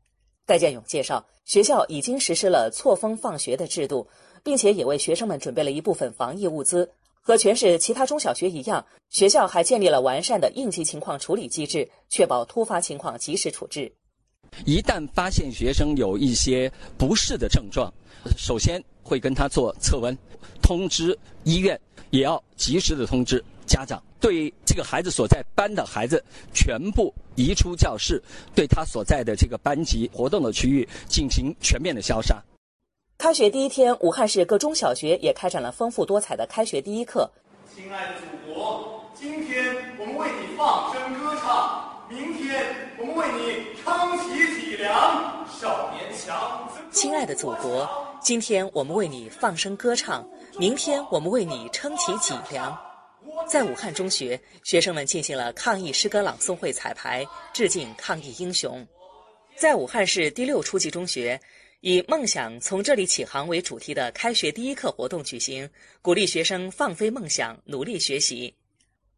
[0.46, 4.08] 戴建勇介绍，学校已经实施了错峰放学的制度，
[4.44, 6.90] 并且也为学生们准备了一部分防疫物资。
[7.22, 13.92] 和全市其他中小学一样，学校还建立了完善的应急情况处理机制，确保突发情况及时处置。
[14.66, 17.94] 一旦发现学生有一些不适的症状，
[18.36, 20.18] 首先会跟他做测温，
[20.62, 24.02] 通知医院，也要及时的通知家长。
[24.20, 26.22] 对这个孩子所在班的孩子
[26.54, 28.22] 全部移出教室，
[28.54, 32.36] 对他所在的这个班级活动的区域进行全面的消杀。
[33.18, 37.30] 开学第一天，武汉市各中小学也开展了丰富多彩的开学第一课。
[37.76, 42.66] 亲爱的祖国，今天我们为你放声歌唱，明天
[42.98, 45.46] 我们为你撑起脊梁。
[45.60, 46.70] 少年强。
[46.92, 47.90] 亲爱的祖国，
[48.22, 50.26] 今天我们为你放声歌唱，
[50.58, 52.78] 明天我们为你撑起脊梁。
[53.48, 58.86] 在武汉中学，学生们进行了抗疫诗歌朗诵会彩排，致敬抗疫英雄。
[59.56, 61.40] 在武汉市第六初级中学，
[61.82, 65.70] 以“梦想从这里起航”为主题的开学第一课活动举行，
[66.02, 68.54] 鼓励学生放飞梦想，努力学习。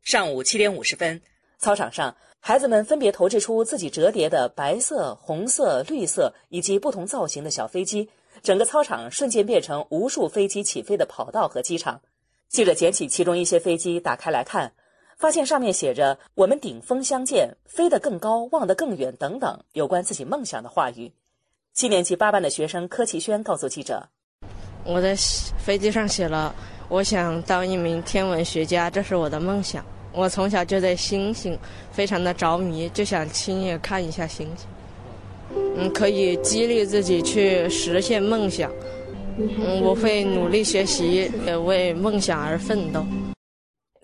[0.02, 1.21] 上午七点五十分，
[1.60, 8.10] 操场上，孩子们分别投掷出自己折叠的白色、红色、绿色以及不同造型的小飞机，
[8.41, 12.02] 整个操场瞬间变成无数飞机起飞的跑道和机场。
[12.52, 14.74] 记者捡起其中一些飞机，打开来看，
[15.18, 21.10] 发现上面写着“我们顶峰相见，飞得更高，望得更远”等等有关自己梦想的话语。
[21.74, 24.06] 七年级八班的学生柯奇轩告诉记者
[24.84, 25.16] ：“我在
[25.58, 26.54] 飞机上写了，
[26.89, 29.86] 我想当一名天文学家，这是我的梦想。
[30.12, 31.58] 我从小就对星星
[31.89, 34.68] 非常的着迷，就想亲眼看一下星星。
[35.78, 38.70] 嗯，可以激励自己去实现梦想。”
[39.38, 41.32] 嗯，我会努力学习，
[41.66, 43.04] 为梦想而奋斗。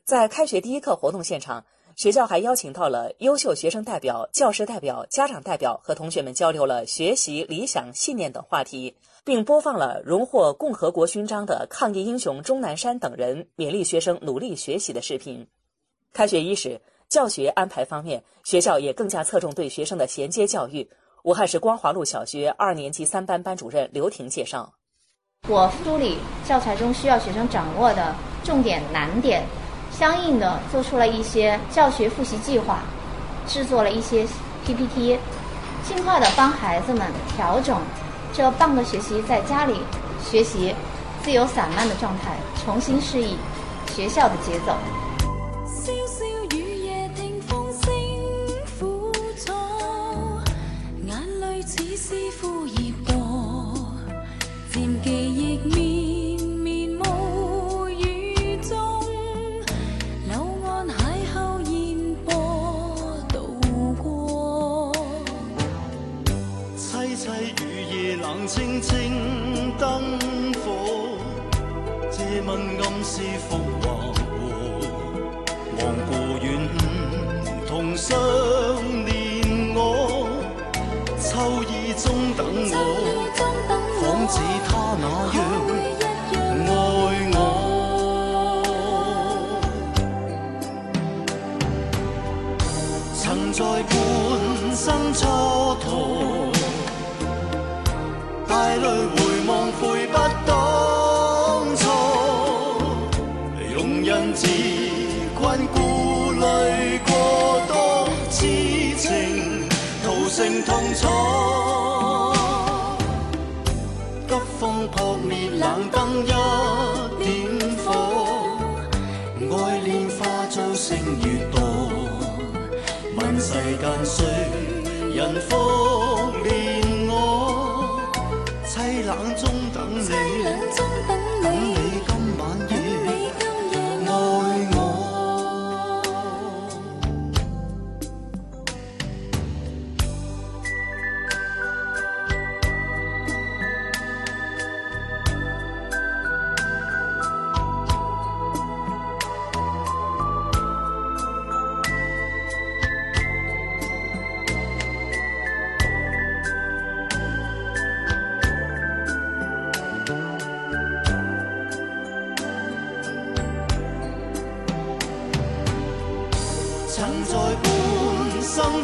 [0.06, 1.66] 在开学第一课活动现场，
[1.96, 15.46] 学校还邀请到了优秀学生代表、教师代表、家长代表，和同学们交流了学习、理想、信念等话题，并播放了荣获共和国勋章的抗疫英雄钟南山等人勉励学生努力学习的视频。
[16.14, 20.90] 开学伊始，教学安排方面，学校也更加侧重对学生的衔接教育。
[21.24, 24.74] 武汉市光华路小学二年级三班班主任刘婷介绍。
[25.48, 29.46] 我梳理教材中需要学生掌握的重点难点，
[29.92, 32.80] 相应的做出了一些教学复习计划，
[33.48, 34.28] 制作了一些
[34.66, 35.18] PPT，
[35.86, 37.78] 尽快的帮孩子们调整
[38.34, 39.80] 这半个学期在家里
[40.22, 40.76] 学习
[41.24, 43.38] 自由散漫的状态，重新适应
[43.96, 44.76] 学校的节奏。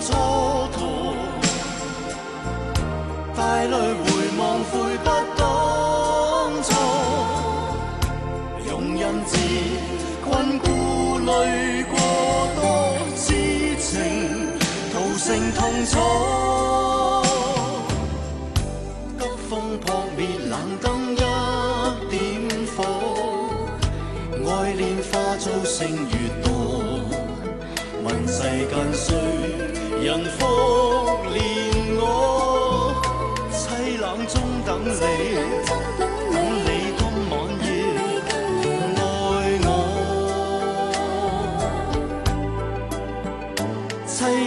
[0.04, 0.12] 蹉
[0.74, 0.78] 跎，
[3.36, 4.04] 带泪回
[4.38, 5.42] 望悔不当
[6.62, 6.70] 初，
[8.68, 9.32] 容人自
[10.26, 10.66] 困顾
[11.20, 11.96] 虑过
[12.56, 12.62] 多，
[13.16, 13.24] 痴
[13.78, 13.92] 情
[14.92, 15.92] 徒成痛楚。
[19.18, 19.86] 急风扑
[20.18, 21.16] 灭冷灯一
[22.10, 22.20] 点
[22.76, 22.78] 火，
[24.52, 25.80] 爱恋化做星
[26.10, 26.52] 月多，
[28.04, 29.33] 问世间谁？
[30.14, 30.46] 人风
[31.34, 31.36] 怜
[31.98, 32.94] 我，
[33.52, 35.64] 凄冷中等你。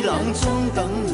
[0.07, 1.06] 冷中等你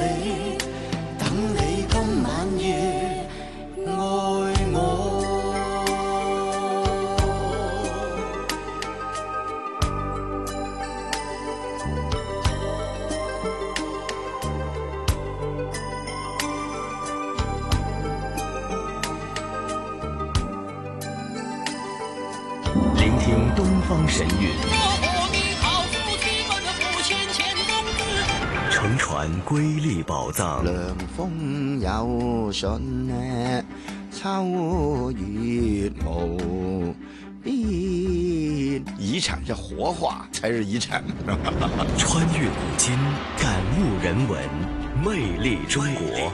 [29.53, 30.65] 瑰丽宝藏。
[30.65, 33.63] 凉风有信呢，
[34.11, 36.95] 秋月无
[37.43, 37.55] 边。
[38.99, 41.05] 遗产是活化才是遗产。
[41.99, 42.97] 穿越古今，
[43.39, 44.41] 感悟人文，
[45.05, 46.33] 魅力中国。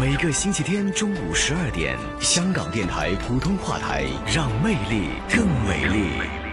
[0.00, 6.43] 每个星期天中午十二点，香港电台普通话台，让魅力更美丽。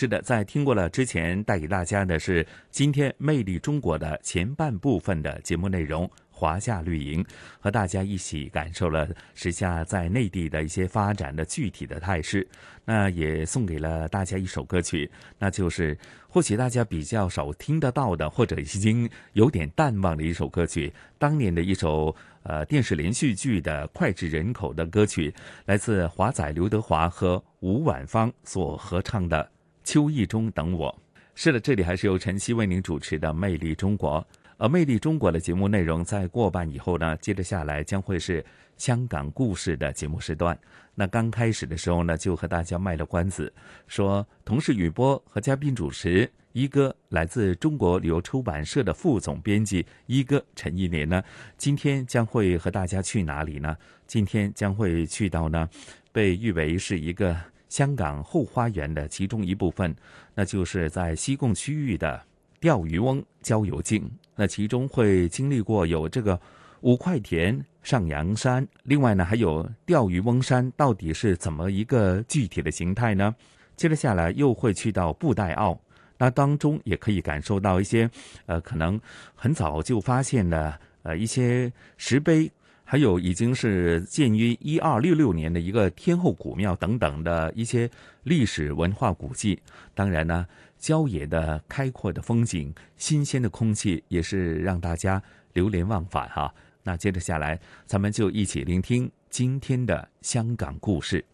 [0.00, 7.22] 是的，在听过了之前带给大家的是今天《魅力中国》的前半部分的节目内容，华夏绿营
[7.58, 12.48] 和大家一起感受了时下在内地的一些发展的具体的态势。
[12.86, 15.94] 那也送给了大家一首歌曲，那就是
[16.30, 25.30] 或许大家比较少听得到的，或者已经有点淡忘的一首歌曲，当年的一首呃电视连续剧的脍炙人口的歌曲，
[25.66, 29.46] 来自华仔刘德华和吴婉芳所合唱的。
[29.84, 30.96] 秋意中等我，
[31.34, 34.20] 是的，这里还是由晨曦为您主持的《魅力中国》。
[34.56, 38.44] 而《魅力中国》的节目内容在过半以后呢，接着下来将会是
[38.76, 40.58] 香港故事的节目时段。
[40.94, 43.50] 那刚开始的时候呢，就和大家卖了关子，
[43.86, 51.22] 说同事雨波和嘉宾主持一哥，来自中国旅游出版社的副总编辑一哥陈一年呢，
[51.56, 53.74] 今天将会和大家去哪里呢？
[54.06, 55.66] 今天将会去到呢，
[56.12, 57.34] 被誉为是一个。
[57.70, 59.96] 香港后花园的其中一部分，
[60.34, 62.20] 那就是在西贡区域的
[62.60, 64.10] 钓鱼翁郊游径。
[64.36, 66.38] 那其中会经历过有这个
[66.80, 73.34] 五块田、上阳山，另外呢还有钓鱼翁山，到底是怎么一个具体的形态呢？
[73.76, 75.80] 接着下来又会去到布袋澳，
[76.18, 78.10] 那当中也可以感受到一些
[78.46, 79.00] 呃，可能
[79.34, 82.50] 很早就发现的呃一些石碑。
[82.90, 87.88] 还有已经是建于一二六六年的一个天后古庙等等的一些
[88.24, 89.60] 历史文化古迹。
[89.94, 90.44] 当然呢，
[90.76, 95.22] 郊野的开阔的风景、新鲜的空气也是让大家
[95.52, 96.52] 流连忘返哈。
[96.82, 101.24] 那接着下来，咱们就一起聆听今天的香港故事。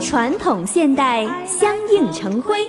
[0.00, 2.66] 传统现代相映成辉。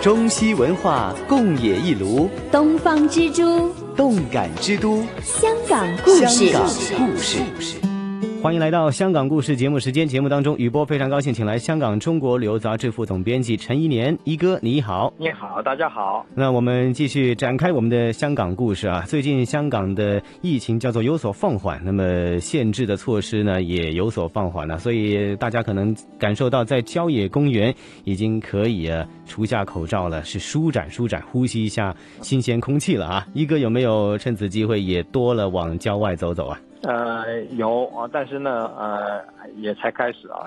[0.00, 6.50] 中西文化共冶一炉，东方之珠，动感之都，香港故事。
[6.50, 7.87] 香港故事。
[8.40, 10.06] 欢迎来到香港故事节目时间。
[10.06, 16.24] 节目当中，雨波非常高兴，请来香港中国旅游杂志副总编辑陈一年一哥，你好，你好，大家好。
[16.36, 19.02] 那我们继续展开我们的香港故事啊。
[19.08, 27.74] 最近香港的疫情叫做有所放缓，那么限制的措施呢也有所放缓了，所以大家可能感受到在郊野公园
[28.04, 33.26] 已经可以啊除下口罩了，是舒展舒展，呼吸一下新鲜空气了啊。
[33.34, 36.58] 一哥有没有趁此机会也多了往郊外走走啊？
[36.82, 39.20] 呃，有啊，但是呢，呃，
[39.56, 40.46] 也才开始啊，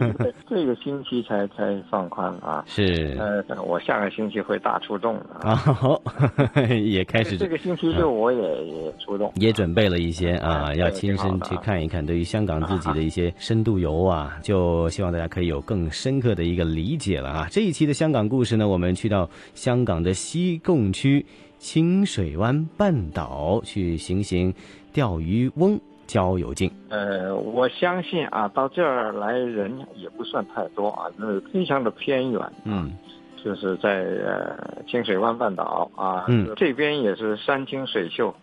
[0.48, 2.64] 这个星期才才放宽啊。
[2.66, 3.16] 是。
[3.18, 5.54] 呃，我下个星期会大出动的啊。
[5.54, 6.02] 好，
[6.84, 7.36] 也开始。
[7.36, 9.32] 这个星期六我也也出动。
[9.36, 17.46] 也准备了一些啊，要亲身去看一看，对于香港自己的一些深度游啊，就希望大家可以有更深刻的一个理解了啊。
[17.50, 21.24] 这一期的香港故事呢，我们去到香港的西贡区
[21.58, 24.52] 清水湾半岛去行行。
[24.98, 32.90] 钓鱼翁郊游径，呃，我相信啊，到这儿来人也不算太多啊，那非常的偏远，嗯，
[33.36, 38.34] 就是在呃清水湾半岛啊，嗯，这边也是山清水秀，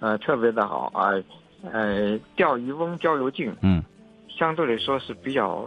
[0.00, 1.12] 呃，特别的好啊，
[1.70, 3.80] 呃，钓鱼翁郊游径，嗯，
[4.28, 5.64] 相对来说是比较。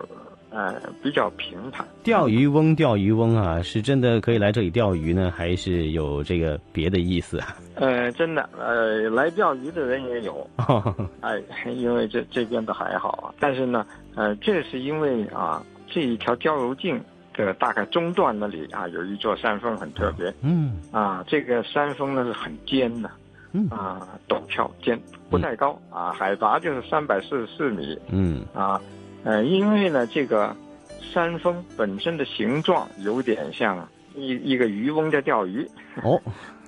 [0.54, 1.84] 呃，比较平坦。
[2.04, 7.58] 钓鱼翁，钓鱼翁啊，是真的可以来这里钓鱼呢，还是有这个别的意思啊？
[7.74, 10.47] 呃，真的，呃，来钓鱼的人也有。
[11.22, 11.41] 哎，
[11.72, 13.84] 因为这这边的还好啊，但是呢，
[14.14, 17.01] 呃，这是因为啊，这一条交流径
[17.34, 20.32] 的大概中段那里啊，有一座山峰很特别。
[20.43, 20.80] 嗯。
[20.91, 23.10] 啊，这个山峰呢是很尖的。
[23.54, 23.68] 嗯。
[23.70, 24.99] 啊，陡峭尖，
[25.32, 27.97] 不太高啊，海拔就是三百四十四米。
[28.12, 28.45] 嗯。
[28.54, 28.80] 啊。
[29.24, 30.55] 呃，因为呢，这个
[30.99, 35.65] 山峰本身的形状有点像一一个渔翁在钓鱼。
[36.03, 36.21] 哦，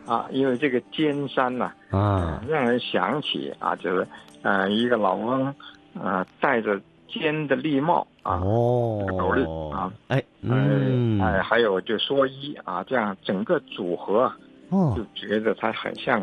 [0.05, 4.07] 啊，因为这个尖山呢，啊，让人想起啊，就是
[4.41, 5.53] 呃一个老翁，
[6.01, 6.79] 呃戴着
[7.09, 9.43] 尖的笠帽啊，哦，斗笠
[9.73, 14.31] 啊，哎，嗯，哎，还有就蓑衣啊，这样整个组合，
[14.69, 16.21] 哦，就觉得他很像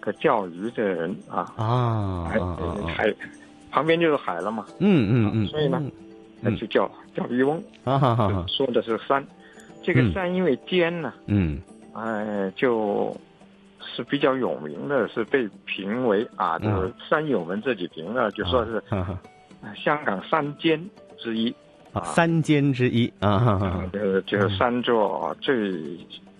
[0.00, 2.40] 个钓鱼的人啊，啊，还
[2.86, 3.14] 还。
[3.78, 5.80] 旁边就是海了嘛，嗯嗯嗯，所以呢，
[6.40, 7.62] 那就叫叫渔翁。
[7.84, 9.24] 啊哈哈，说的是山，
[9.84, 11.60] 这个山因为尖呢，嗯，
[11.92, 13.16] 哎，就
[13.78, 18.82] 是比较有名的，是被评为啊，就是山友们自己评的，就说是
[19.76, 20.84] 香港三尖
[21.16, 21.54] 之一。
[21.92, 25.54] 啊，三尖之一啊，就是就是三座最。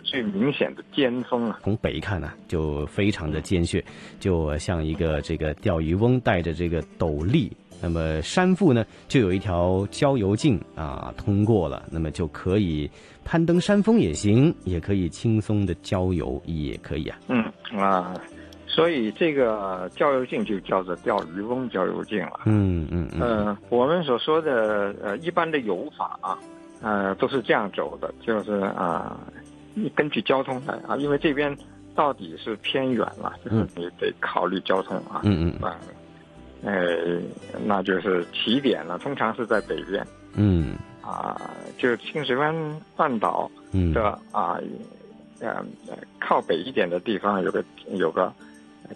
[0.08, 3.84] 最明显的尖峰啊，从北看呢，就非常的尖削，
[4.18, 7.52] 就像一个这个钓鱼翁带着这个斗笠。
[7.80, 12.90] 那么山腹呢，就有一条郊游径啊，通过了，那么就可以
[13.22, 17.18] 攀登山峰也行，也可以轻松的郊游也可以啊。
[17.28, 17.44] 嗯
[17.78, 18.14] 啊，
[18.66, 22.40] 所以这个郊游径就叫做钓鱼翁郊游径了。
[22.46, 23.20] 嗯嗯嗯。
[23.20, 26.38] 呃，我们所说的呃一般的游法啊，
[26.82, 29.20] 呃都是这样走的，就是啊。
[29.37, 29.37] 你
[29.94, 31.54] 根据交通来啊，因为这边
[31.94, 35.20] 到底是偏远了，就是你得考虑交通啊。
[35.24, 35.62] 嗯嗯。
[35.62, 35.76] 啊，
[36.62, 37.20] 呃，
[37.66, 40.06] 那就是起点了，通常是在北边。
[40.34, 40.76] 嗯。
[41.02, 41.40] 啊，
[41.76, 42.54] 就清水湾
[42.96, 43.50] 半岛
[43.94, 44.58] 的啊，
[45.40, 45.64] 呃，
[46.20, 47.64] 靠北一点的地方有个
[47.94, 48.32] 有个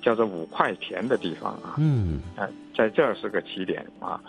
[0.03, 1.75] 叫做五块田的地方啊。
[1.79, 2.21] 嗯。
[2.37, 4.21] 呃，在这儿是个起点啊，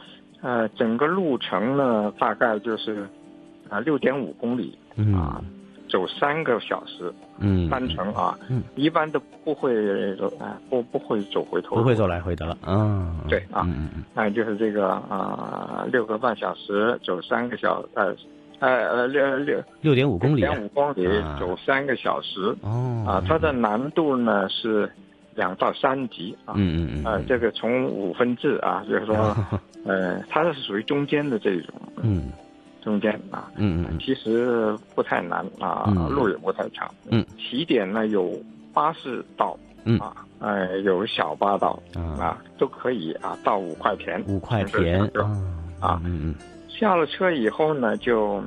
[0.41, 3.07] 呃，整个路程呢大概就是
[3.69, 4.77] 啊六点五公里
[5.15, 5.43] 啊。
[5.93, 9.71] 走三个小时，嗯，单程啊，嗯，一般都不会
[10.15, 18.15] 走，啊，不不会走回头，不会走来回的了，嗯，对啊，嗯嗯，那就是这个啊，六个半小时走三个小，呃，
[18.57, 21.05] 呃呃六六六点五公里，点五公里
[21.39, 24.91] 走三个小时，哦，啊，它的难度呢是
[25.35, 29.15] 两到三级啊，嗯嗯嗯，啊，这个从五分制啊，就是说，
[29.85, 32.31] 呃，它是属于中间的这种，嗯。
[32.83, 36.89] 中间啊，嗯嗯，其实不太难啊，路也不太长。
[37.09, 38.37] 嗯，起点呢有
[38.73, 44.21] 巴士到，嗯啊，哎，有小巴到啊，都可以啊，到五块钱。
[44.27, 45.01] 五块田
[45.79, 46.35] 啊，嗯嗯。
[46.67, 48.43] 下了车以后呢，就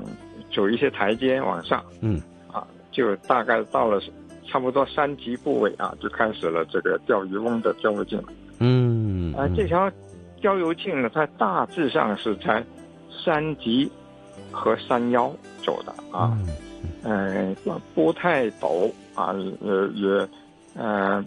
[0.55, 1.83] 走一些台阶往上。
[2.03, 2.21] 嗯。
[2.53, 4.01] 啊，就大概到了
[4.47, 8.23] 差不多三级部位啊，就开始了这个钓鱼翁的郊游径。
[8.59, 9.33] 嗯。
[9.35, 9.91] 啊，这条
[10.43, 12.63] 郊游径呢，它大致上是在
[13.09, 13.91] 山脊
[14.57, 15.31] 和山腰
[15.63, 16.37] 走的啊。
[17.05, 17.55] 嗯。
[17.65, 20.29] 呃，不太陡啊，呃，也，
[20.75, 21.25] 呃。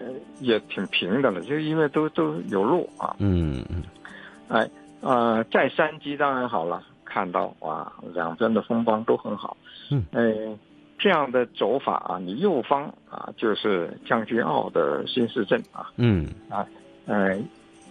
[0.00, 0.06] 呃，
[0.40, 3.14] 也挺平的了，就因为都都有路啊。
[3.20, 3.84] 嗯嗯。
[4.48, 4.68] 哎，
[5.00, 9.56] 呃，在山脊当然好了，看到哇，两边的风光都很好。
[9.92, 10.04] 嗯。
[10.10, 10.58] 哎，
[10.98, 15.92] 这样的走法啊，你右方啊就是将军澳的新市镇啊。
[15.94, 16.26] 嗯。
[16.48, 16.66] 啊，
[17.06, 17.38] 呃，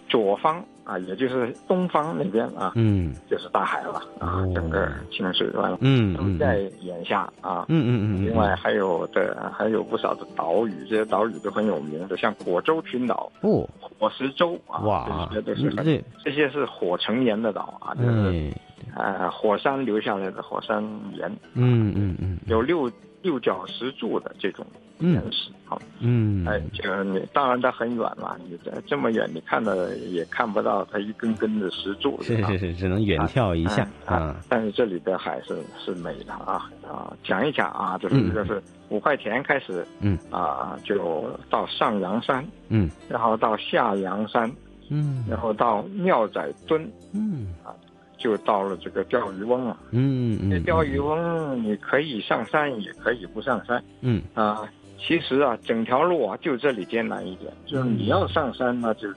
[0.06, 0.62] 左方。
[0.90, 18.52] 啊，也就是东方那边啊，嗯，就是大海了啊，整个清水湾，嗯，都在眼下啊，嗯嗯嗯，另外还有的还有不少的岛屿，这些岛屿都很有名的，像果洲群岛，哦，火石洲啊，哇，这些都是这这些是火成岩的岛啊，就是
[18.94, 20.82] 呃火山留下来的火山
[21.14, 22.90] 岩，嗯嗯嗯，有六
[23.22, 24.66] 六角石柱的这种。
[25.02, 34.36] 岩石，好，嗯，哎，这个你当然它很远了，你这这么远，你看的也看不到它一根根的石柱，是是是，只能远眺一下啊。
[34.46, 37.16] 但是这里的海是是美的啊啊！
[37.24, 40.18] 讲一讲啊，就是一个是五块钱开始，嗯。
[40.30, 44.52] 啊，就到上阳山，嗯，然后到下阳山，
[44.90, 47.46] 嗯，然后到庙仔墩，嗯。
[47.64, 47.72] 啊，
[48.20, 54.62] 就到了这个钓鱼翁了，嗯嗯，这钓鱼翁你可以上山，也可以不上山，嗯啊。
[55.02, 59.08] 其实啊，整条路啊，就这里艰难一点，就是你要上山呢，就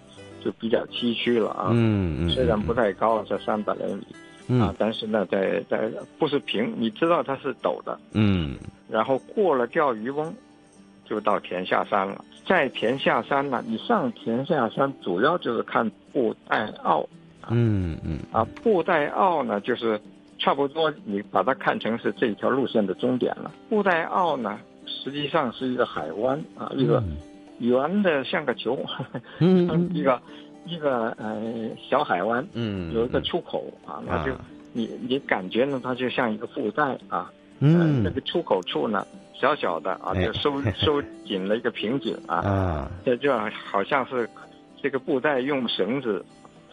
[0.41, 1.71] 就比较崎岖了啊。
[1.71, 2.29] 嗯嗯。
[2.29, 3.85] 虽然不太高，在三百来
[4.47, 7.99] 米，啊，但是呢，在在不是平，你知道它是陡的。
[8.13, 8.55] 嗯。
[8.89, 10.33] 然后过了钓鱼翁，
[11.03, 12.23] 就到田下山了。
[12.47, 17.05] 在田下山呢，你上田下山主要就是看布袋澳。
[17.51, 18.19] 嗯嗯。
[18.31, 19.99] 啊，布袋澳呢，就是
[20.39, 23.51] 差不多，你把它看成是这一条路线的终点了。
[23.69, 24.59] 布袋澳呢。
[24.85, 27.01] 实际上是一个海湾啊，一个
[27.59, 28.77] 圆的像个球，
[29.39, 30.21] 嗯，一个
[30.65, 31.41] 一个呃
[31.89, 34.33] 小海湾，嗯，有一个出口啊，那就
[34.73, 43.33] 你你感觉呢，它就像一个布袋啊，嗯，那个出口处呢小小的啊，就收收紧了一个瓶颈啊，啊，这就
[43.71, 44.29] 好像是
[44.81, 46.23] 这个布袋用绳子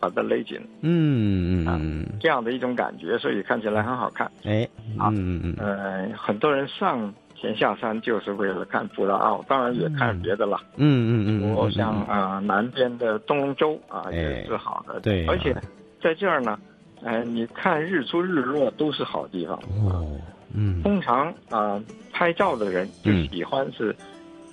[0.01, 7.13] 把它勒紧，嗯嗯，这样的一种感觉，所以看起来很好看，哎，啊嗯嗯呃，很多人上。
[7.43, 10.61] 田下山就是为了看布达奥，当然也看别的了。
[10.77, 15.01] 嗯嗯嗯，我像啊南边的东龙洲啊也是好的。
[15.01, 15.57] 对，而且
[16.03, 16.59] 在这儿呢，
[17.03, 19.57] 哎，你看日出日落都是好地方。
[19.87, 20.07] 哦，
[20.55, 20.83] 嗯。
[20.83, 21.83] 通常啊
[22.13, 23.97] 拍照的人就喜欢是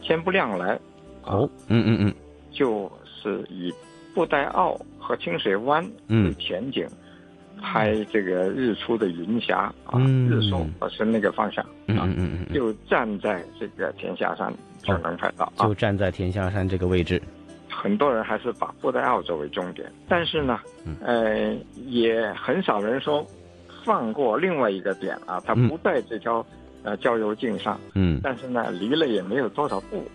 [0.01, 0.79] 天不亮来。
[1.23, 2.13] 哦，嗯嗯嗯，
[2.51, 3.69] 就是以
[4.15, 6.85] 布袋澳和清水湾为前景。
[7.59, 9.99] 拍这个日出的云霞啊，
[10.29, 14.53] 日出是那个方向啊，嗯嗯嗯，就站在这个天下山
[14.83, 17.19] 就能拍到啊，就站在天下山这个位置。
[17.67, 20.59] 很多人还是把布袋澳作为终点，但是呢，
[21.01, 23.25] 呃，也很少人说
[23.83, 26.45] 放过另外一个点啊，它不在这条
[26.83, 30.07] 呃郊游径上，嗯，但是呢，离了也没有多少步，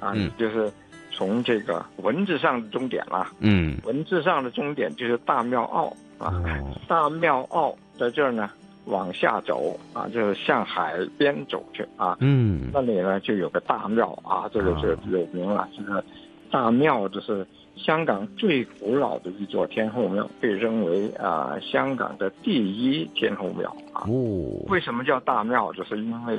[0.00, 0.72] 啊，就是
[1.16, 5.96] 从这个文字上的终点了，嗯，文字上的终点就是大庙坳。
[6.18, 6.42] 啊，
[6.86, 8.50] 大庙坳在这儿呢，
[8.84, 12.16] 往下走啊，就是向海边走去啊。
[12.20, 15.66] 嗯，那里呢就有个大庙啊，这个就有名了。
[15.76, 16.04] 这个
[16.50, 17.46] 大庙就是
[17.76, 24.04] 香港最古老的一座天后庙，被认为啊香港的第一天后庙啊。
[24.06, 25.72] 哦，为什么叫大庙？
[25.72, 26.38] 就是因为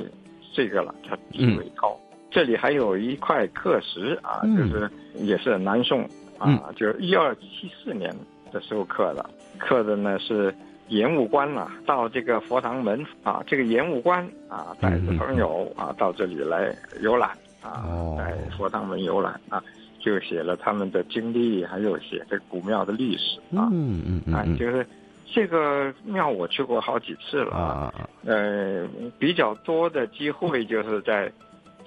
[0.52, 1.96] 这个了，它地位高。
[2.30, 6.02] 这里还有一块刻石啊，就是也是南宋
[6.38, 8.14] 啊，就是一二七四年
[8.52, 9.24] 的时候刻的。
[9.58, 10.54] 刻的呢是
[10.88, 17.82] 盐务官啊，到这个佛堂门啊，这个盐务官啊带着朋友啊到这里来游览啊，
[18.16, 19.62] 在佛堂门游览啊，
[19.98, 24.86] 就写了他们的经历，还有写这古庙的历史啊，嗯嗯嗯，啊，就是
[25.26, 28.86] 这个庙我去过好几次了啊，呃，
[29.18, 31.30] 比较多的机会就是在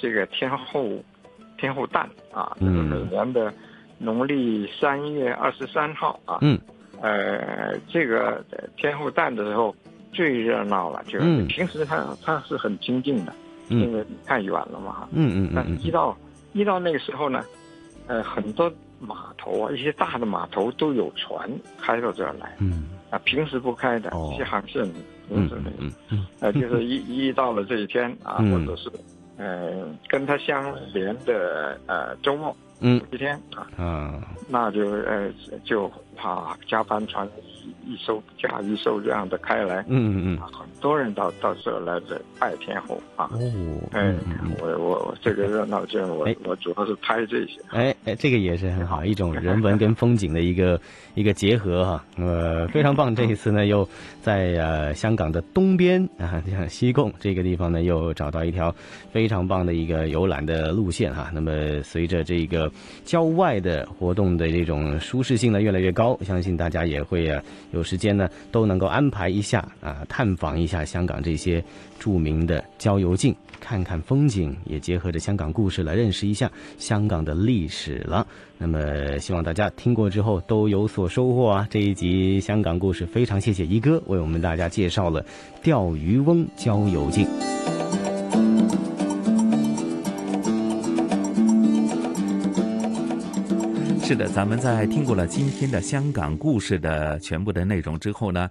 [0.02, 0.90] 这个天后
[1.58, 3.54] 天后诞啊，就是每年的
[4.00, 6.60] 农历三月二十三号啊，嗯。
[7.04, 8.46] 呃，这个
[8.78, 9.76] 天后诞的时候
[10.12, 13.34] 最热闹了，就是平时它它是很清静的，
[13.70, 15.08] 因为太远了嘛。
[15.12, 16.16] 嗯嗯但一到
[16.54, 17.44] 一到那个时候呢，
[18.06, 21.50] 呃，很多码头啊，一些大的码头都有船
[21.80, 22.56] 开到这儿来。
[22.60, 22.90] 嗯。
[23.10, 24.84] 啊，平时不开的一些航线
[25.28, 25.72] 停止的。
[25.80, 26.28] 嗯嗯。
[26.40, 28.92] 呃，就是一一到了这一天啊，或者是
[29.38, 35.30] 呃跟他相连的呃周末嗯，一天啊，嗯，那就呃
[35.64, 37.28] 就怕加班船
[37.86, 43.40] 一艘加一艘这样的开来，嗯嗯嗯，很多人到到这来这拜天后啊，哦，
[43.92, 44.14] 哎，
[44.60, 50.80] 我我我这个热闹劲，我我主要是拍这些，哎哎，这个也是很好，一种人文跟风景的一个
[51.16, 53.16] 一个结合哈，呃，非常棒。
[53.16, 53.88] 这一次呢，又
[54.22, 58.74] 在呃香港的东边啊，像西贡这个地方呢，又找到一条
[59.12, 61.30] 非常棒的一个游览的路线哈。
[61.34, 61.52] 那么
[61.84, 62.72] 随着这个
[63.04, 71.64] 郊外的活动的这种舒适性呢越来越高，相信大家也会啊有时间呢都能够安排一下啊，探访一下香港这些
[72.00, 78.26] 著名的郊游径，看看风景，也结合着香港故事来认识一下香港的历史了。
[78.58, 81.68] 那么希望大家听过之后都有所收获啊！
[81.70, 85.26] 这一集香港故事非常谢谢一哥为我们大家介绍了
[85.64, 87.28] 钓鱼翁郊游径。
[94.04, 98.50] 是的，咱们在听过了今天的香港故事的全部的内容之后呢，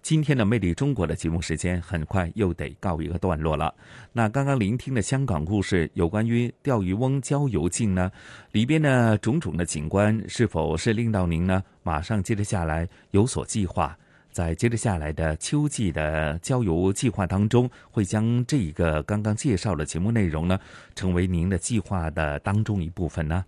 [0.00, 3.74] 今天的《魅力中国》的节目时间很快又得告一个段落了。
[4.12, 8.10] 那刚刚聆听的香港故事，有关于钓鱼翁郊游径呢，
[8.52, 13.94] 里边的种种的景观，是否是令到您呢马上接着下来有所计划？
[14.30, 20.58] 在接着下来的秋季的郊游计划当中，会将这一个刚刚介绍的节目内容呢，
[20.94, 23.44] 成为您的计划的当中一部分呢？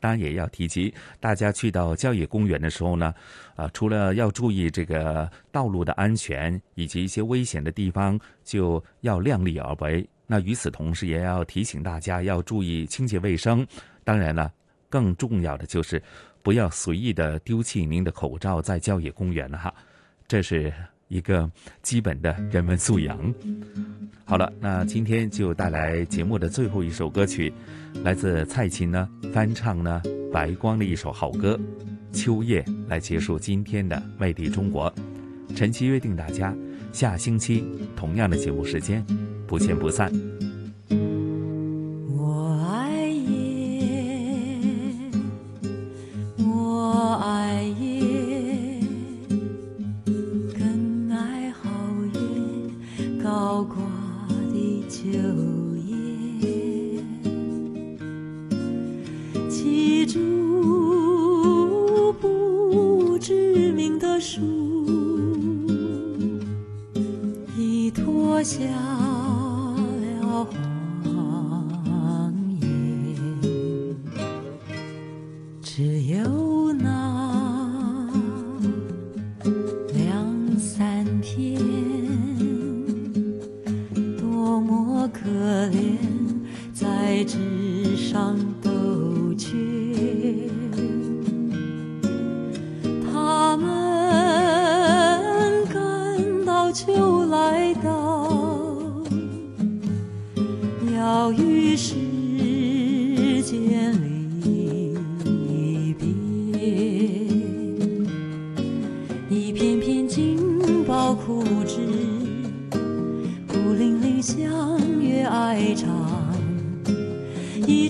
[0.00, 3.14] 当然也要提及，大家去到郊野公园的时候呢，
[3.54, 10.08] 啊，除了要注意这个道路的安全以及一些危险的地方，就要量力而为。
[10.26, 13.66] 那与此同时，也要提醒大家要注意清洁卫生。
[14.02, 14.50] 当然了，
[14.88, 16.02] 更重要的就是
[16.42, 19.74] 不要随意的丢弃您的口罩在郊野公园了哈，
[20.26, 20.72] 这是
[21.10, 21.50] 一个
[21.82, 23.18] 基本的人文素养。
[24.24, 27.52] 好了，那今天就带来节目的最后一首歌曲。
[28.04, 30.00] 来自蔡琴呢翻唱呢
[30.32, 31.58] 白光的一首好歌
[32.16, 34.92] 《秋夜》，来结束今天的魅力中国。
[35.56, 36.54] 晨曦约定大家
[36.92, 37.64] 下星期
[37.96, 39.04] 同样的节目时间
[39.48, 40.12] 不见不散。
[63.98, 64.40] 的树，
[67.56, 68.64] 已脱下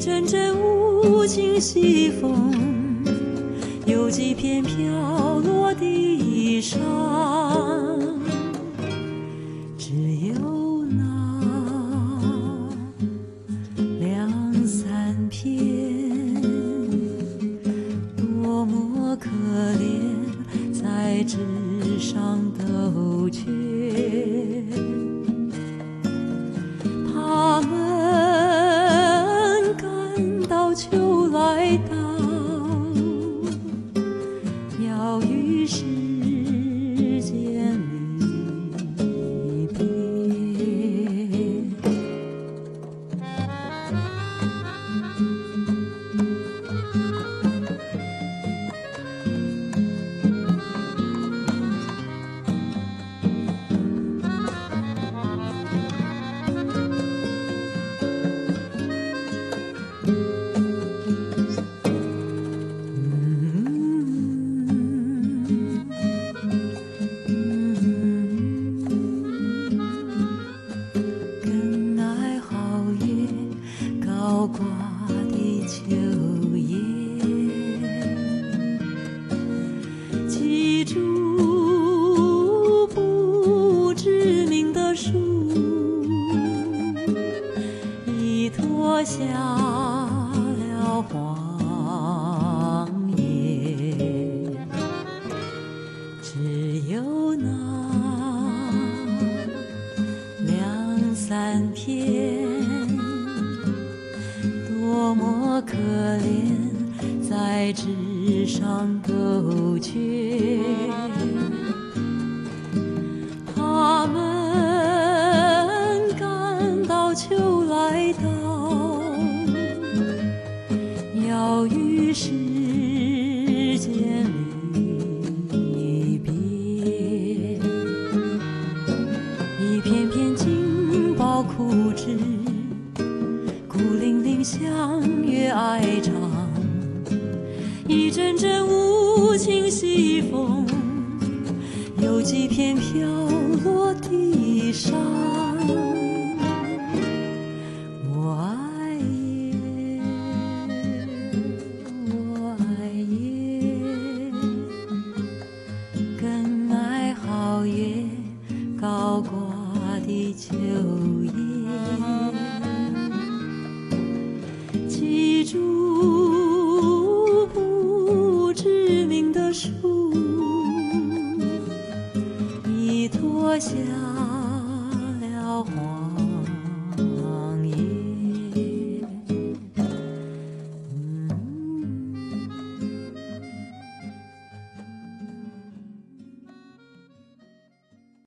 [0.01, 2.55] 阵阵无情西风，
[3.85, 4.75] 有几片飘
[5.41, 6.79] 落的衣裳，